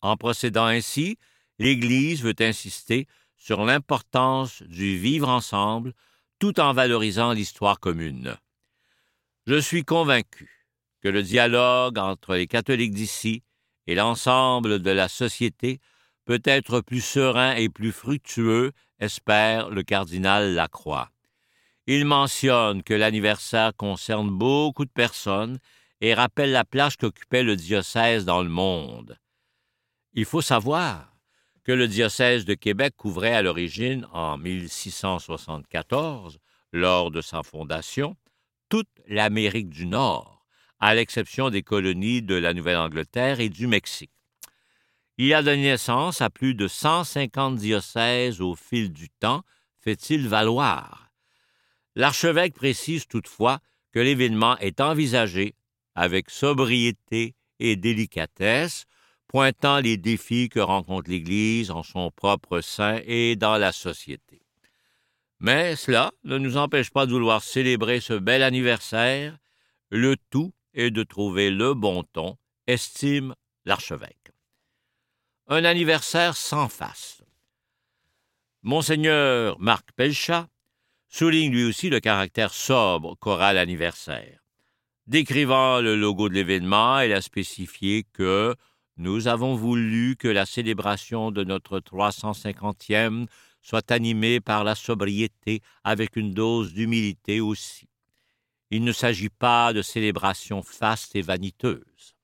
En 0.00 0.16
procédant 0.16 0.66
ainsi, 0.66 1.18
l'Église 1.60 2.24
veut 2.24 2.34
insister 2.40 3.06
sur 3.36 3.64
l'importance 3.64 4.60
du 4.64 4.98
vivre 4.98 5.28
ensemble 5.28 5.92
tout 6.40 6.58
en 6.58 6.72
valorisant 6.72 7.32
l'histoire 7.32 7.78
commune. 7.78 8.36
Je 9.46 9.60
suis 9.60 9.84
convaincu 9.84 10.66
que 11.00 11.08
le 11.08 11.22
dialogue 11.22 11.96
entre 11.96 12.34
les 12.34 12.48
catholiques 12.48 12.94
d'ici 12.94 13.44
et 13.86 13.94
l'ensemble 13.94 14.80
de 14.80 14.90
la 14.90 15.08
société 15.08 15.80
peut 16.24 16.42
être 16.44 16.80
plus 16.80 17.02
serein 17.02 17.54
et 17.54 17.68
plus 17.68 17.92
fructueux, 17.92 18.72
espère 18.98 19.70
le 19.70 19.82
cardinal 19.82 20.54
Lacroix. 20.54 21.10
Il 21.86 22.06
mentionne 22.06 22.82
que 22.82 22.94
l'anniversaire 22.94 23.76
concerne 23.76 24.30
beaucoup 24.30 24.86
de 24.86 24.90
personnes 24.90 25.58
et 26.00 26.14
rappelle 26.14 26.52
la 26.52 26.64
place 26.64 26.96
qu'occupait 26.96 27.42
le 27.42 27.56
diocèse 27.56 28.24
dans 28.24 28.42
le 28.42 28.48
monde. 28.48 29.18
Il 30.14 30.24
faut 30.24 30.40
savoir 30.40 31.14
que 31.62 31.72
le 31.72 31.88
diocèse 31.88 32.44
de 32.44 32.54
Québec 32.54 32.94
couvrait 32.96 33.34
à 33.34 33.42
l'origine, 33.42 34.06
en 34.12 34.38
1674, 34.38 36.38
lors 36.72 37.10
de 37.10 37.20
sa 37.20 37.42
fondation, 37.42 38.16
toute 38.68 38.88
l'Amérique 39.06 39.68
du 39.68 39.86
Nord, 39.86 40.33
à 40.84 40.94
l'exception 40.94 41.48
des 41.48 41.62
colonies 41.62 42.20
de 42.20 42.34
la 42.34 42.52
Nouvelle-Angleterre 42.52 43.40
et 43.40 43.48
du 43.48 43.66
Mexique. 43.66 44.10
Il 45.16 45.32
a 45.32 45.42
donné 45.42 45.62
naissance 45.62 46.20
à 46.20 46.28
plus 46.28 46.54
de 46.54 46.68
150 46.68 47.56
diocèses 47.56 48.42
au 48.42 48.54
fil 48.54 48.92
du 48.92 49.08
temps, 49.08 49.44
fait-il 49.80 50.28
valoir. 50.28 51.08
L'archevêque 51.94 52.52
précise 52.52 53.06
toutefois 53.06 53.60
que 53.92 53.98
l'événement 53.98 54.58
est 54.58 54.82
envisagé 54.82 55.54
avec 55.94 56.28
sobriété 56.28 57.34
et 57.60 57.76
délicatesse, 57.76 58.84
pointant 59.26 59.80
les 59.80 59.96
défis 59.96 60.50
que 60.50 60.60
rencontre 60.60 61.08
l'Église 61.08 61.70
en 61.70 61.82
son 61.82 62.10
propre 62.10 62.60
sein 62.60 63.00
et 63.06 63.36
dans 63.36 63.56
la 63.56 63.72
société. 63.72 64.42
Mais 65.40 65.76
cela 65.76 66.12
ne 66.24 66.36
nous 66.36 66.58
empêche 66.58 66.90
pas 66.90 67.06
de 67.06 67.12
vouloir 67.12 67.42
célébrer 67.42 68.00
ce 68.00 68.12
bel 68.12 68.42
anniversaire. 68.42 69.38
Le 69.88 70.16
tout 70.28 70.52
est 70.74 70.90
de 70.90 71.02
trouver 71.02 71.50
le 71.50 71.74
bon 71.74 72.02
ton, 72.02 72.36
estime 72.66 73.34
l'archevêque. 73.64 74.32
Un 75.48 75.64
anniversaire 75.64 76.36
sans 76.36 76.68
face. 76.68 77.22
Monseigneur 78.62 79.58
Marc 79.60 79.92
Pelchat 79.92 80.48
souligne 81.08 81.52
lui 81.52 81.64
aussi 81.64 81.90
le 81.90 82.00
caractère 82.00 82.52
sobre 82.52 83.14
choral 83.16 83.58
anniversaire. 83.58 84.40
Décrivant 85.06 85.80
le 85.80 85.96
logo 85.96 86.30
de 86.30 86.34
l'événement, 86.34 86.98
elle 86.98 87.12
a 87.12 87.20
spécifié 87.20 88.04
que 88.14 88.56
nous 88.96 89.28
avons 89.28 89.54
voulu 89.54 90.16
que 90.16 90.28
la 90.28 90.46
célébration 90.46 91.30
de 91.30 91.44
notre 91.44 91.78
350e 91.78 93.26
soit 93.60 93.90
animée 93.90 94.40
par 94.40 94.64
la 94.64 94.74
sobriété 94.74 95.60
avec 95.84 96.16
une 96.16 96.32
dose 96.32 96.72
d'humilité 96.72 97.40
aussi. 97.40 97.88
Il 98.74 98.82
ne 98.82 98.90
s'agit 98.90 99.28
pas 99.28 99.72
de 99.72 99.82
célébration 99.82 100.60
faste 100.60 101.14
et 101.14 101.22
vaniteuse. 101.22 102.16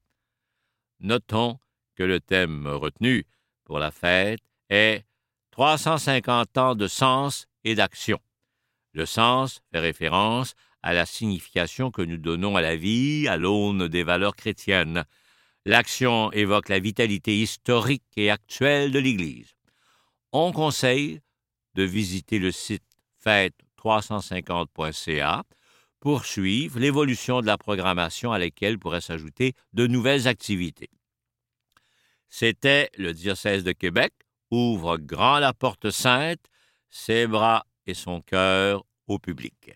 Notons 0.99 1.61
que 1.95 2.03
le 2.03 2.19
thème 2.19 2.67
retenu 2.67 3.25
pour 3.63 3.79
la 3.79 3.93
fête 3.93 4.41
est 4.69 5.05
350 5.53 6.59
ans 6.59 6.75
de 6.75 6.89
sens 6.89 7.47
et 7.63 7.77
d'action. 7.77 8.19
Le 8.95 9.07
sens 9.07 9.63
fait 9.71 9.79
référence 9.79 10.55
à 10.83 10.93
la 10.93 11.07
signification 11.07 11.93
que 11.93 12.03
nous 12.03 12.17
donnons 12.17 12.57
à 12.57 12.63
la 12.63 12.75
vie 12.75 13.29
à 13.29 13.37
l'aune 13.37 13.87
des 13.87 14.03
valeurs 14.03 14.35
chrétiennes. 14.35 15.05
L'action 15.67 16.33
évoque 16.33 16.69
la 16.69 16.81
vitalité 16.81 17.41
historique 17.41 18.03
et 18.17 18.29
actuelle 18.29 18.91
de 18.91 18.99
l'Église. 18.99 19.55
On 20.33 20.51
conseille 20.51 21.21
de 21.77 21.85
visiter 21.85 22.41
le 22.41 22.51
site 22.51 22.83
fête350.ca 23.25 25.45
pour 26.01 26.25
suivre 26.25 26.79
l'évolution 26.79 27.41
de 27.41 27.47
la 27.47 27.59
programmation 27.59 28.33
à 28.33 28.39
laquelle 28.39 28.79
pourraient 28.79 29.01
s'ajouter 29.01 29.55
de 29.73 29.87
nouvelles 29.87 30.27
activités. 30.29 30.91
C'était 32.29 32.91
le 32.97 33.13
diocèse 33.13 33.65
de 33.65 33.73
Québec 33.73 34.13
ouvre 34.51 34.97
grand 34.97 35.39
la 35.39 35.53
porte 35.53 35.91
sainte, 35.91 36.45
ses 36.89 37.27
bras 37.27 37.67
et 37.87 37.95
son 37.95 38.21
cœur 38.21 38.85
au 39.07 39.19
public 39.19 39.73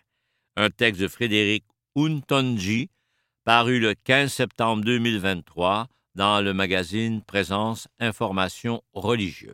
un 0.55 0.69
texte 0.69 1.01
de 1.01 1.07
Frédéric 1.07 1.65
Untonji, 1.95 2.89
paru 3.43 3.79
le 3.79 3.93
15 3.93 4.31
septembre 4.31 4.83
2023 4.83 5.87
dans 6.15 6.41
le 6.41 6.53
magazine 6.53 7.21
Présence 7.21 7.87
Information 7.99 8.81
religieuse. 8.93 9.53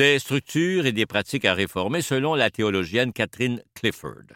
Des 0.00 0.18
structures 0.18 0.86
et 0.86 0.92
des 0.92 1.04
pratiques 1.04 1.44
à 1.44 1.52
réformer 1.52 2.00
selon 2.00 2.34
la 2.34 2.48
théologienne 2.48 3.12
Catherine 3.12 3.62
Clifford. 3.74 4.32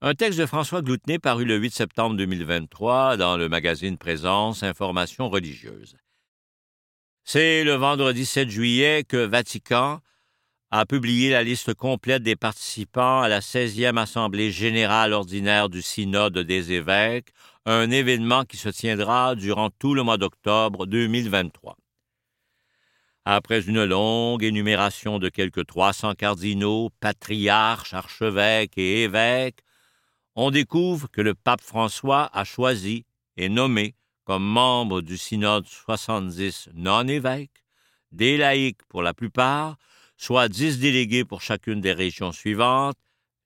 Un 0.00 0.14
texte 0.14 0.38
de 0.38 0.46
François 0.46 0.80
Gloutenay 0.80 1.18
paru 1.18 1.44
le 1.44 1.58
8 1.58 1.74
septembre 1.74 2.16
2023 2.16 3.18
dans 3.18 3.36
le 3.36 3.50
magazine 3.50 3.98
Présence 3.98 4.62
Information 4.62 5.28
religieuse. 5.28 5.98
C'est 7.22 7.64
le 7.64 7.74
vendredi 7.74 8.24
7 8.24 8.48
juillet 8.48 9.04
que 9.06 9.18
Vatican 9.18 10.00
a 10.70 10.86
publié 10.86 11.28
la 11.28 11.42
liste 11.42 11.74
complète 11.74 12.22
des 12.22 12.34
participants 12.34 13.20
à 13.20 13.28
la 13.28 13.40
16e 13.40 13.98
Assemblée 13.98 14.50
générale 14.50 15.12
ordinaire 15.12 15.68
du 15.68 15.82
Synode 15.82 16.38
des 16.38 16.72
évêques, 16.72 17.28
un 17.66 17.90
événement 17.90 18.46
qui 18.46 18.56
se 18.56 18.70
tiendra 18.70 19.34
durant 19.34 19.68
tout 19.68 19.92
le 19.92 20.02
mois 20.02 20.16
d'octobre 20.16 20.86
2023. 20.86 21.76
Après 23.24 23.68
une 23.68 23.84
longue 23.84 24.42
énumération 24.42 25.20
de 25.20 25.28
quelques 25.28 25.64
300 25.64 26.14
cardinaux, 26.14 26.90
patriarches, 26.98 27.94
archevêques 27.94 28.76
et 28.76 29.04
évêques, 29.04 29.60
on 30.34 30.50
découvre 30.50 31.08
que 31.08 31.20
le 31.20 31.34
pape 31.34 31.60
François 31.60 32.30
a 32.32 32.42
choisi 32.42 33.04
et 33.36 33.48
nommé 33.48 33.94
comme 34.24 34.44
membres 34.44 35.02
du 35.02 35.16
synode 35.16 35.66
70 35.66 36.70
non-évêques, 36.74 37.64
des 38.10 38.36
laïcs 38.36 38.82
pour 38.88 39.02
la 39.02 39.14
plupart, 39.14 39.76
soit 40.16 40.48
dix 40.48 40.80
délégués 40.80 41.24
pour 41.24 41.42
chacune 41.42 41.80
des 41.80 41.92
régions 41.92 42.32
suivantes, 42.32 42.98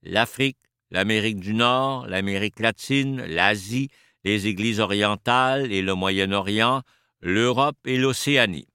l'Afrique, 0.02 0.58
l'Amérique 0.90 1.40
du 1.40 1.52
Nord, 1.52 2.06
l'Amérique 2.06 2.60
latine, 2.60 3.22
l'Asie, 3.26 3.90
les 4.24 4.46
Églises 4.46 4.80
orientales 4.80 5.70
et 5.70 5.82
le 5.82 5.94
Moyen-Orient, 5.94 6.82
l'Europe 7.20 7.78
et 7.84 7.98
l'Océanie. 7.98 8.68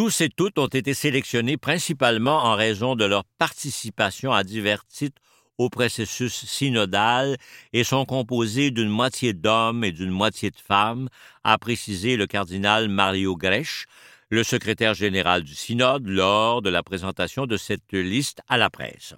Tous 0.00 0.22
et 0.22 0.30
toutes 0.30 0.58
ont 0.58 0.66
été 0.66 0.94
sélectionnés 0.94 1.58
principalement 1.58 2.44
en 2.44 2.54
raison 2.54 2.96
de 2.96 3.04
leur 3.04 3.22
participation 3.36 4.32
à 4.32 4.44
divers 4.44 4.86
titres 4.86 5.20
au 5.58 5.68
processus 5.68 6.46
synodal 6.46 7.36
et 7.74 7.84
sont 7.84 8.06
composés 8.06 8.70
d'une 8.70 8.88
moitié 8.88 9.34
d'hommes 9.34 9.84
et 9.84 9.92
d'une 9.92 10.08
moitié 10.08 10.50
de 10.50 10.56
femmes, 10.58 11.10
a 11.44 11.58
précisé 11.58 12.16
le 12.16 12.26
cardinal 12.26 12.88
Mario 12.88 13.36
Grech, 13.36 13.84
le 14.30 14.42
secrétaire 14.42 14.94
général 14.94 15.42
du 15.42 15.54
synode, 15.54 16.06
lors 16.06 16.62
de 16.62 16.70
la 16.70 16.82
présentation 16.82 17.44
de 17.44 17.58
cette 17.58 17.92
liste 17.92 18.40
à 18.48 18.56
la 18.56 18.70
presse. 18.70 19.12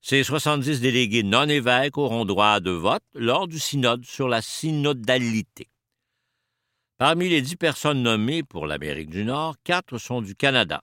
Ces 0.00 0.22
70 0.22 0.80
délégués 0.80 1.24
non-évêques 1.24 1.98
auront 1.98 2.24
droit 2.24 2.60
de 2.60 2.70
vote 2.70 3.02
lors 3.16 3.48
du 3.48 3.58
synode 3.58 4.04
sur 4.04 4.28
la 4.28 4.42
synodalité. 4.42 5.66
Parmi 6.96 7.28
les 7.28 7.42
dix 7.42 7.56
personnes 7.56 8.02
nommées 8.02 8.44
pour 8.44 8.68
l'Amérique 8.68 9.10
du 9.10 9.24
Nord, 9.24 9.56
quatre 9.64 9.98
sont 9.98 10.22
du 10.22 10.36
Canada. 10.36 10.80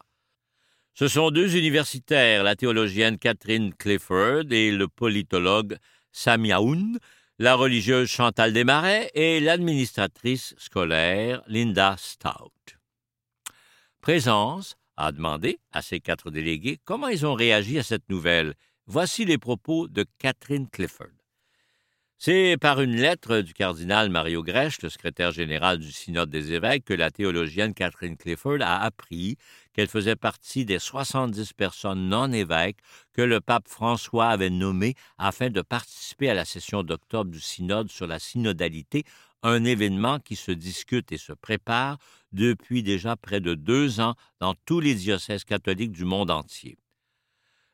Ce 0.94 1.08
sont 1.08 1.32
deux 1.32 1.56
universitaires, 1.56 2.44
la 2.44 2.58
théologienne 2.58 3.18
Catherine 3.18 3.74
Clifford 3.74 4.52
et 4.52 4.72
le 4.72 4.90
politologue 4.90 5.78
Sami 6.12 6.52
Aoun, 6.52 7.00
la 7.40 7.56
religieuse 7.56 8.10
Chantal 8.10 8.52
Desmarais 8.52 9.10
et 9.14 9.40
l'administratrice 9.40 10.54
scolaire 10.58 11.42
Linda 11.48 11.96
Stout. 11.98 12.52
Présence 14.02 14.76
a 14.98 15.14
demandé 15.14 15.60
à 15.72 15.82
ces 15.82 16.02
quatre 16.02 16.30
délégués 16.30 16.78
comment 16.84 17.08
ils 17.08 17.26
ont 17.26 17.36
réagi 17.36 17.80
à 17.80 17.84
cette 17.84 18.10
nouvelle. 18.10 18.54
Voici 18.86 19.24
les 19.24 19.38
propos 19.38 19.88
de 19.88 20.06
Catherine 20.20 20.70
Clifford. 20.70 21.21
C'est 22.24 22.56
par 22.62 22.82
une 22.82 22.98
lettre 22.98 23.40
du 23.40 23.56
cardinal 23.56 24.12
Mario 24.12 24.44
Grech, 24.44 24.84
le 24.84 24.90
secrétaire 24.90 25.32
général 25.32 25.80
du 25.80 25.92
Synode 25.92 26.30
des 26.30 26.54
évêques, 26.54 26.86
que 26.86 26.94
la 26.94 27.10
théologienne 27.10 27.74
Catherine 27.74 28.16
Clifford 28.16 28.62
a 28.62 28.80
appris 28.80 29.40
qu'elle 29.74 29.88
faisait 29.88 30.16
partie 30.16 30.64
des 30.64 30.78
70 30.78 31.54
personnes 31.54 32.10
non 32.10 32.32
évêques 32.32 32.78
que 33.12 33.24
le 33.24 33.42
pape 33.42 33.68
François 33.68 34.28
avait 34.28 34.52
nommées 34.52 34.94
afin 35.18 35.50
de 35.50 35.64
participer 35.64 36.30
à 36.30 36.36
la 36.36 36.46
session 36.46 36.84
d'octobre 36.84 37.32
du 37.32 37.40
Synode 37.40 37.90
sur 37.90 38.06
la 38.06 38.20
synodalité, 38.20 39.04
un 39.42 39.64
événement 39.64 40.20
qui 40.20 40.36
se 40.36 40.52
discute 40.52 41.12
et 41.12 41.18
se 41.18 41.34
prépare 41.34 41.98
depuis 42.34 42.84
déjà 42.84 43.16
près 43.16 43.40
de 43.40 43.56
deux 43.56 44.00
ans 44.00 44.14
dans 44.40 44.54
tous 44.68 44.80
les 44.80 44.94
diocèses 44.94 45.44
catholiques 45.44 45.92
du 45.92 46.06
monde 46.06 46.30
entier. 46.30 46.78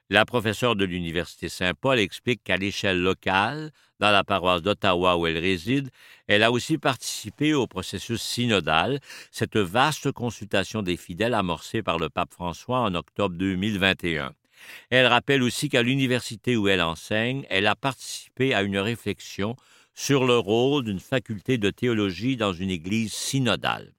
La 0.10 0.24
professeure 0.26 0.78
de 0.78 0.86
l'Université 0.86 1.50
Saint-Paul 1.50 2.00
explique 2.00 2.42
qu'à 2.42 2.56
l'échelle 2.56 3.02
locale, 3.02 3.72
dans 4.00 4.10
la 4.10 4.24
paroisse 4.24 4.62
d'Ottawa 4.62 5.18
où 5.18 5.28
elle 5.28 5.38
réside, 5.38 5.90
elle 6.28 6.44
a 6.44 6.52
aussi 6.52 6.78
participé 6.78 7.54
au 7.54 7.68
processus 7.68 8.22
synodal, 8.22 9.02
cette 9.32 9.58
vaste 9.58 10.14
consultation 10.14 10.82
des 10.82 10.96
fidèles 10.96 11.34
amorcée 11.34 11.84
par 11.84 12.00
le 12.00 12.08
pape 12.08 12.34
François 12.34 12.80
en 12.80 12.96
octobre 12.96 13.36
2021. 13.36 14.32
Elle 14.90 15.08
rappelle 15.08 15.44
aussi 15.44 15.68
qu'à 15.68 15.84
l'université 15.84 16.56
où 16.56 16.70
elle 16.70 16.82
enseigne, 16.82 17.46
elle 17.50 17.68
a 17.68 17.76
participé 17.76 18.54
à 18.54 18.62
une 18.62 18.78
réflexion 18.78 19.58
sur 19.94 20.26
le 20.26 20.38
rôle 20.38 20.86
d'une 20.86 21.02
faculté 21.02 21.58
de 21.58 21.70
théologie 21.70 22.38
dans 22.38 22.54
une 22.54 22.70
église 22.70 23.12
synodale. 23.12 23.94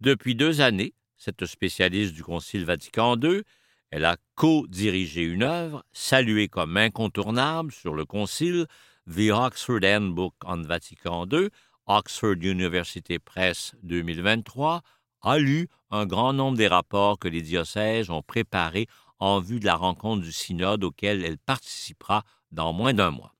Depuis 0.00 0.34
deux 0.34 0.62
années, 0.62 0.94
cette 1.18 1.44
spécialiste 1.44 2.14
du 2.14 2.22
Concile 2.22 2.64
Vatican 2.64 3.20
II 3.20 3.42
elle 3.90 4.04
a 4.04 4.16
co-dirigé 4.36 5.22
une 5.22 5.42
œuvre 5.42 5.84
saluée 5.92 6.48
comme 6.48 6.76
incontournable 6.76 7.72
sur 7.72 7.94
le 7.94 8.04
Concile, 8.04 8.66
The 9.08 9.30
Oxford 9.32 9.80
Handbook 9.84 10.34
on 10.44 10.62
Vatican 10.62 11.26
II, 11.30 11.48
Oxford 11.86 12.36
University 12.40 13.18
Press 13.18 13.74
2023, 13.82 14.82
a 15.22 15.38
lu 15.38 15.68
un 15.90 16.06
grand 16.06 16.32
nombre 16.32 16.56
des 16.56 16.68
rapports 16.68 17.18
que 17.18 17.28
les 17.28 17.42
diocèses 17.42 18.10
ont 18.10 18.22
préparés 18.22 18.86
en 19.18 19.40
vue 19.40 19.60
de 19.60 19.66
la 19.66 19.74
rencontre 19.74 20.22
du 20.22 20.32
synode 20.32 20.84
auquel 20.84 21.24
elle 21.24 21.38
participera 21.38 22.22
dans 22.52 22.72
moins 22.72 22.94
d'un 22.94 23.10
mois. 23.10 23.34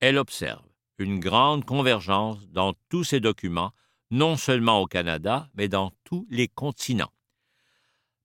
Elle 0.00 0.16
observe 0.16 0.64
une 0.98 1.18
grande 1.18 1.64
convergence 1.64 2.46
dans 2.48 2.74
tous 2.88 3.04
ces 3.04 3.20
documents, 3.20 3.72
non 4.10 4.36
seulement 4.36 4.80
au 4.80 4.86
Canada, 4.86 5.48
mais 5.54 5.68
dans 5.68 5.92
tous 6.04 6.26
les 6.30 6.48
continents. 6.48 7.12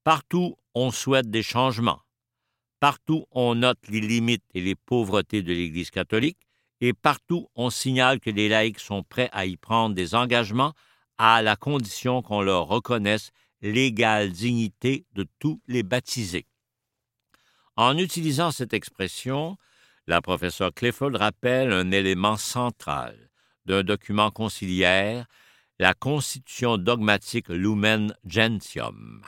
Partout, 0.04 0.56
on 0.76 0.92
souhaite 0.92 1.30
des 1.30 1.44
changements. 1.44 2.02
Partout, 2.80 3.26
on 3.32 3.56
note 3.56 3.80
les 3.88 4.02
limites 4.02 4.44
et 4.54 4.62
les 4.62 4.76
pauvretés 4.76 5.42
de 5.42 5.54
l'Église 5.54 5.90
catholique, 5.90 6.38
et 6.82 6.94
partout, 6.94 7.48
on 7.56 7.70
signale 7.70 8.20
que 8.20 8.30
les 8.30 8.50
laïcs 8.50 8.80
sont 8.80 9.02
prêts 9.02 9.30
à 9.32 9.46
y 9.46 9.56
prendre 9.56 9.96
des 9.96 10.14
engagements 10.14 10.74
à 11.18 11.42
la 11.42 11.56
condition 11.56 12.22
qu'on 12.22 12.42
leur 12.42 12.68
reconnaisse 12.68 13.32
l'égale 13.62 14.32
dignité 14.32 15.06
de 15.14 15.26
tous 15.40 15.62
les 15.68 15.84
baptisés. 15.84 16.46
En 17.78 17.98
utilisant 17.98 18.52
cette 18.52 18.74
expression, 18.74 19.58
la 20.08 20.22
professeure 20.22 20.74
Clifford 20.74 21.14
rappelle 21.14 21.72
un 21.72 21.92
élément 21.92 22.38
central 22.38 23.30
d'un 23.66 23.84
document 23.84 24.30
conciliaire, 24.30 25.26
la 25.80 25.94
constitution 25.94 26.78
dogmatique 26.78 27.50
Lumen 27.50 28.16
Gentium. 28.26 29.22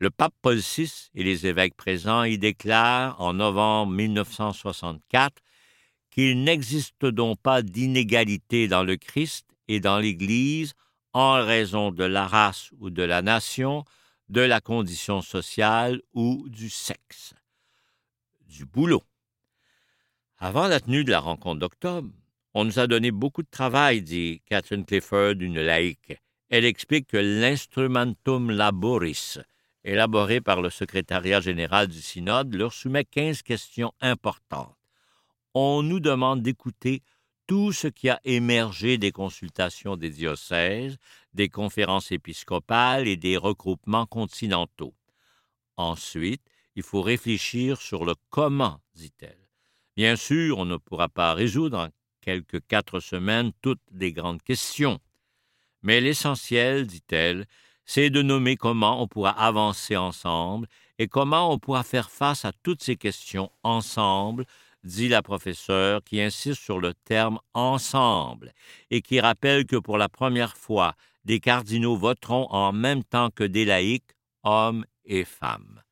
Le 0.00 0.10
pape 0.10 0.34
Paul 0.42 0.58
VI 0.58 1.10
et 1.14 1.24
les 1.24 1.46
évêques 1.46 1.76
présents 1.76 2.22
y 2.22 2.38
déclarent 2.38 3.20
en 3.20 3.34
novembre 3.34 3.92
1964 3.92 5.42
qu'il 6.10 6.44
n'existe 6.44 7.04
donc 7.04 7.40
pas 7.40 7.62
d'inégalité 7.62 8.68
dans 8.68 8.84
le 8.84 8.96
Christ 8.96 9.46
et 9.66 9.80
dans 9.80 9.98
l'Église 9.98 10.74
en 11.14 11.44
raison 11.44 11.90
de 11.90 12.04
la 12.04 12.28
race 12.28 12.70
ou 12.78 12.90
de 12.90 13.02
la 13.02 13.22
nation, 13.22 13.84
de 14.28 14.40
la 14.40 14.60
condition 14.60 15.20
sociale 15.20 16.00
ou 16.12 16.48
du 16.48 16.70
sexe. 16.70 17.34
Du 18.46 18.66
boulot. 18.66 19.02
Avant 20.38 20.68
la 20.68 20.78
tenue 20.78 21.02
de 21.02 21.10
la 21.10 21.18
rencontre 21.18 21.58
d'octobre, 21.58 22.10
on 22.54 22.64
nous 22.64 22.78
a 22.78 22.86
donné 22.86 23.10
beaucoup 23.10 23.42
de 23.42 23.50
travail, 23.50 24.02
dit 24.02 24.42
Catherine 24.46 24.84
Clifford, 24.84 25.34
une 25.40 25.60
laïque. 25.60 26.14
Elle 26.50 26.64
explique 26.64 27.08
que 27.08 27.16
l'instrumentum 27.16 28.52
laboris, 28.52 29.40
élaboré 29.88 30.40
par 30.40 30.60
le 30.60 30.70
secrétariat 30.70 31.40
général 31.40 31.88
du 31.88 32.00
synode, 32.02 32.54
leur 32.54 32.72
soumet 32.72 33.04
15 33.04 33.42
questions 33.42 33.92
importantes. 34.00 34.76
On 35.54 35.82
nous 35.82 35.98
demande 35.98 36.42
d'écouter 36.42 37.02
tout 37.46 37.72
ce 37.72 37.88
qui 37.88 38.10
a 38.10 38.20
émergé 38.24 38.98
des 38.98 39.12
consultations 39.12 39.96
des 39.96 40.10
diocèses, 40.10 40.98
des 41.32 41.48
conférences 41.48 42.12
épiscopales 42.12 43.08
et 43.08 43.16
des 43.16 43.38
regroupements 43.38 44.04
continentaux. 44.04 44.94
Ensuite, 45.78 46.42
il 46.76 46.82
faut 46.82 47.00
réfléchir 47.00 47.80
sur 47.80 48.04
le 48.04 48.14
comment, 48.28 48.80
dit-elle. 48.94 49.48
Bien 49.96 50.16
sûr, 50.16 50.58
on 50.58 50.66
ne 50.66 50.76
pourra 50.76 51.08
pas 51.08 51.32
résoudre 51.32 51.78
en 51.78 51.88
quelques 52.20 52.60
quatre 52.66 53.00
semaines 53.00 53.52
toutes 53.62 53.82
les 53.90 54.12
grandes 54.12 54.42
questions. 54.42 55.00
Mais 55.82 56.00
l'essentiel, 56.02 56.86
dit-elle, 56.86 57.46
c'est 57.88 58.10
de 58.10 58.20
nommer 58.20 58.56
comment 58.56 59.02
on 59.02 59.08
pourra 59.08 59.30
avancer 59.30 59.96
ensemble 59.96 60.68
et 60.98 61.08
comment 61.08 61.50
on 61.50 61.58
pourra 61.58 61.82
faire 61.82 62.10
face 62.10 62.44
à 62.44 62.52
toutes 62.62 62.82
ces 62.82 62.96
questions 62.96 63.50
ensemble 63.62 64.44
dit 64.84 65.08
la 65.08 65.22
professeure, 65.22 66.04
qui 66.04 66.20
insiste 66.20 66.60
sur 66.60 66.80
le 66.80 66.92
terme 66.92 67.40
ensemble 67.54 68.52
et 68.90 69.00
qui 69.00 69.20
rappelle 69.20 69.64
que 69.64 69.76
pour 69.76 69.96
la 69.96 70.10
première 70.10 70.56
fois, 70.56 70.94
des 71.24 71.40
cardinaux 71.40 71.96
voteront 71.96 72.46
en 72.50 72.72
même 72.72 73.04
temps 73.04 73.30
que 73.30 73.44
des 73.44 73.64
laïcs, 73.64 74.14
hommes 74.42 74.84
et 75.06 75.24
femmes. 75.24 75.82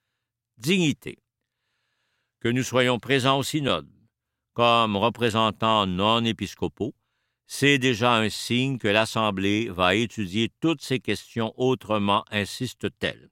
Dignité. 0.59 1.19
Que 2.41 2.49
nous 2.49 2.63
soyons 2.63 2.99
présents 2.99 3.39
au 3.39 3.43
synode 3.43 3.89
comme 4.53 4.97
représentants 4.97 5.87
non 5.87 6.25
épiscopaux, 6.25 6.95
c'est 7.47 7.79
déjà 7.79 8.17
un 8.17 8.29
signe 8.29 8.79
que 8.79 8.89
l'Assemblée 8.89 9.69
va 9.69 9.95
étudier 9.95 10.51
toutes 10.61 10.83
ces 10.83 11.01
questions 11.01 11.53
autrement, 11.57 12.25
insiste-t-elle. 12.31 13.31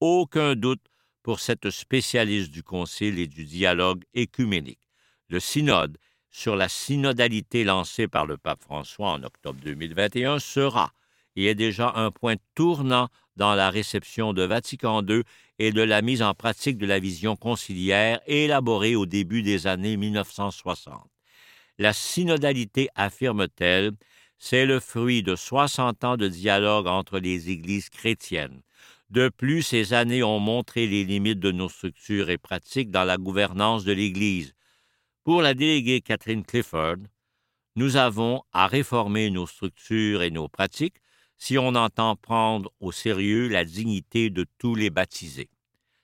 Aucun 0.00 0.54
doute 0.54 0.84
pour 1.22 1.40
cette 1.40 1.70
spécialiste 1.70 2.50
du 2.50 2.62
Concile 2.62 3.18
et 3.18 3.26
du 3.26 3.44
dialogue 3.44 4.04
écuménique 4.14 4.90
le 5.30 5.40
synode 5.40 5.96
sur 6.30 6.56
la 6.56 6.68
synodalité 6.68 7.64
lancé 7.64 8.06
par 8.06 8.26
le 8.26 8.36
pape 8.36 8.62
François 8.62 9.10
en 9.10 9.22
octobre 9.22 9.60
2021 9.64 10.38
sera 10.38 10.92
et 11.36 11.46
est 11.46 11.54
déjà 11.54 11.92
un 11.94 12.10
point 12.10 12.34
tournant 12.54 13.08
dans 13.36 13.54
la 13.54 13.70
réception 13.70 14.32
de 14.32 14.42
Vatican 14.42 15.02
II 15.06 15.22
et 15.58 15.72
de 15.72 15.82
la 15.82 16.02
mise 16.02 16.22
en 16.22 16.34
pratique 16.34 16.78
de 16.78 16.86
la 16.86 16.98
vision 16.98 17.36
conciliaire 17.36 18.20
élaborée 18.26 18.96
au 18.96 19.06
début 19.06 19.42
des 19.42 19.66
années 19.66 19.96
1960. 19.96 21.19
La 21.80 21.94
synodalité, 21.94 22.90
affirme-t-elle, 22.94 23.92
c'est 24.36 24.66
le 24.66 24.80
fruit 24.80 25.22
de 25.22 25.34
60 25.34 26.04
ans 26.04 26.18
de 26.18 26.28
dialogue 26.28 26.86
entre 26.86 27.18
les 27.18 27.48
églises 27.48 27.88
chrétiennes. 27.88 28.60
De 29.08 29.30
plus, 29.30 29.62
ces 29.62 29.94
années 29.94 30.22
ont 30.22 30.40
montré 30.40 30.86
les 30.86 31.04
limites 31.04 31.40
de 31.40 31.50
nos 31.50 31.70
structures 31.70 32.28
et 32.28 32.36
pratiques 32.36 32.90
dans 32.90 33.04
la 33.04 33.16
gouvernance 33.16 33.84
de 33.84 33.92
l'Église. 33.92 34.52
Pour 35.24 35.40
la 35.40 35.54
déléguée 35.54 36.02
Catherine 36.02 36.44
Clifford, 36.44 36.98
nous 37.76 37.96
avons 37.96 38.42
à 38.52 38.66
réformer 38.66 39.30
nos 39.30 39.46
structures 39.46 40.22
et 40.22 40.30
nos 40.30 40.48
pratiques 40.48 41.00
si 41.38 41.56
on 41.56 41.74
entend 41.74 42.14
prendre 42.14 42.70
au 42.80 42.92
sérieux 42.92 43.48
la 43.48 43.64
dignité 43.64 44.28
de 44.28 44.44
tous 44.58 44.74
les 44.74 44.90
baptisés. 44.90 45.48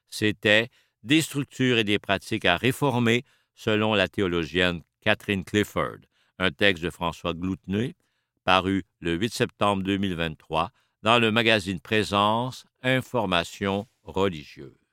C'était 0.09 0.71
des 1.03 1.21
structures 1.21 1.77
et 1.77 1.85
des 1.85 1.99
pratiques 1.99 2.47
à 2.47 2.57
réformer 2.57 3.25
selon 3.55 3.93
la 3.93 4.09
théologienne 4.09 4.81
Catherine 5.07 5.45
Clifford, 5.45 6.01
un 6.41 6.51
texte 6.51 6.83
de 6.83 6.91
François 6.91 7.33
Gloutenay, 7.33 7.95
paru 8.43 8.83
le 8.99 9.15
8 9.15 9.33
septembre 9.33 9.85
2023 9.85 10.71
dans 11.05 11.21
le 11.21 11.31
magazine 11.31 11.79
Présence, 11.79 12.65
Information 12.83 13.87
religieuse. 14.03 14.86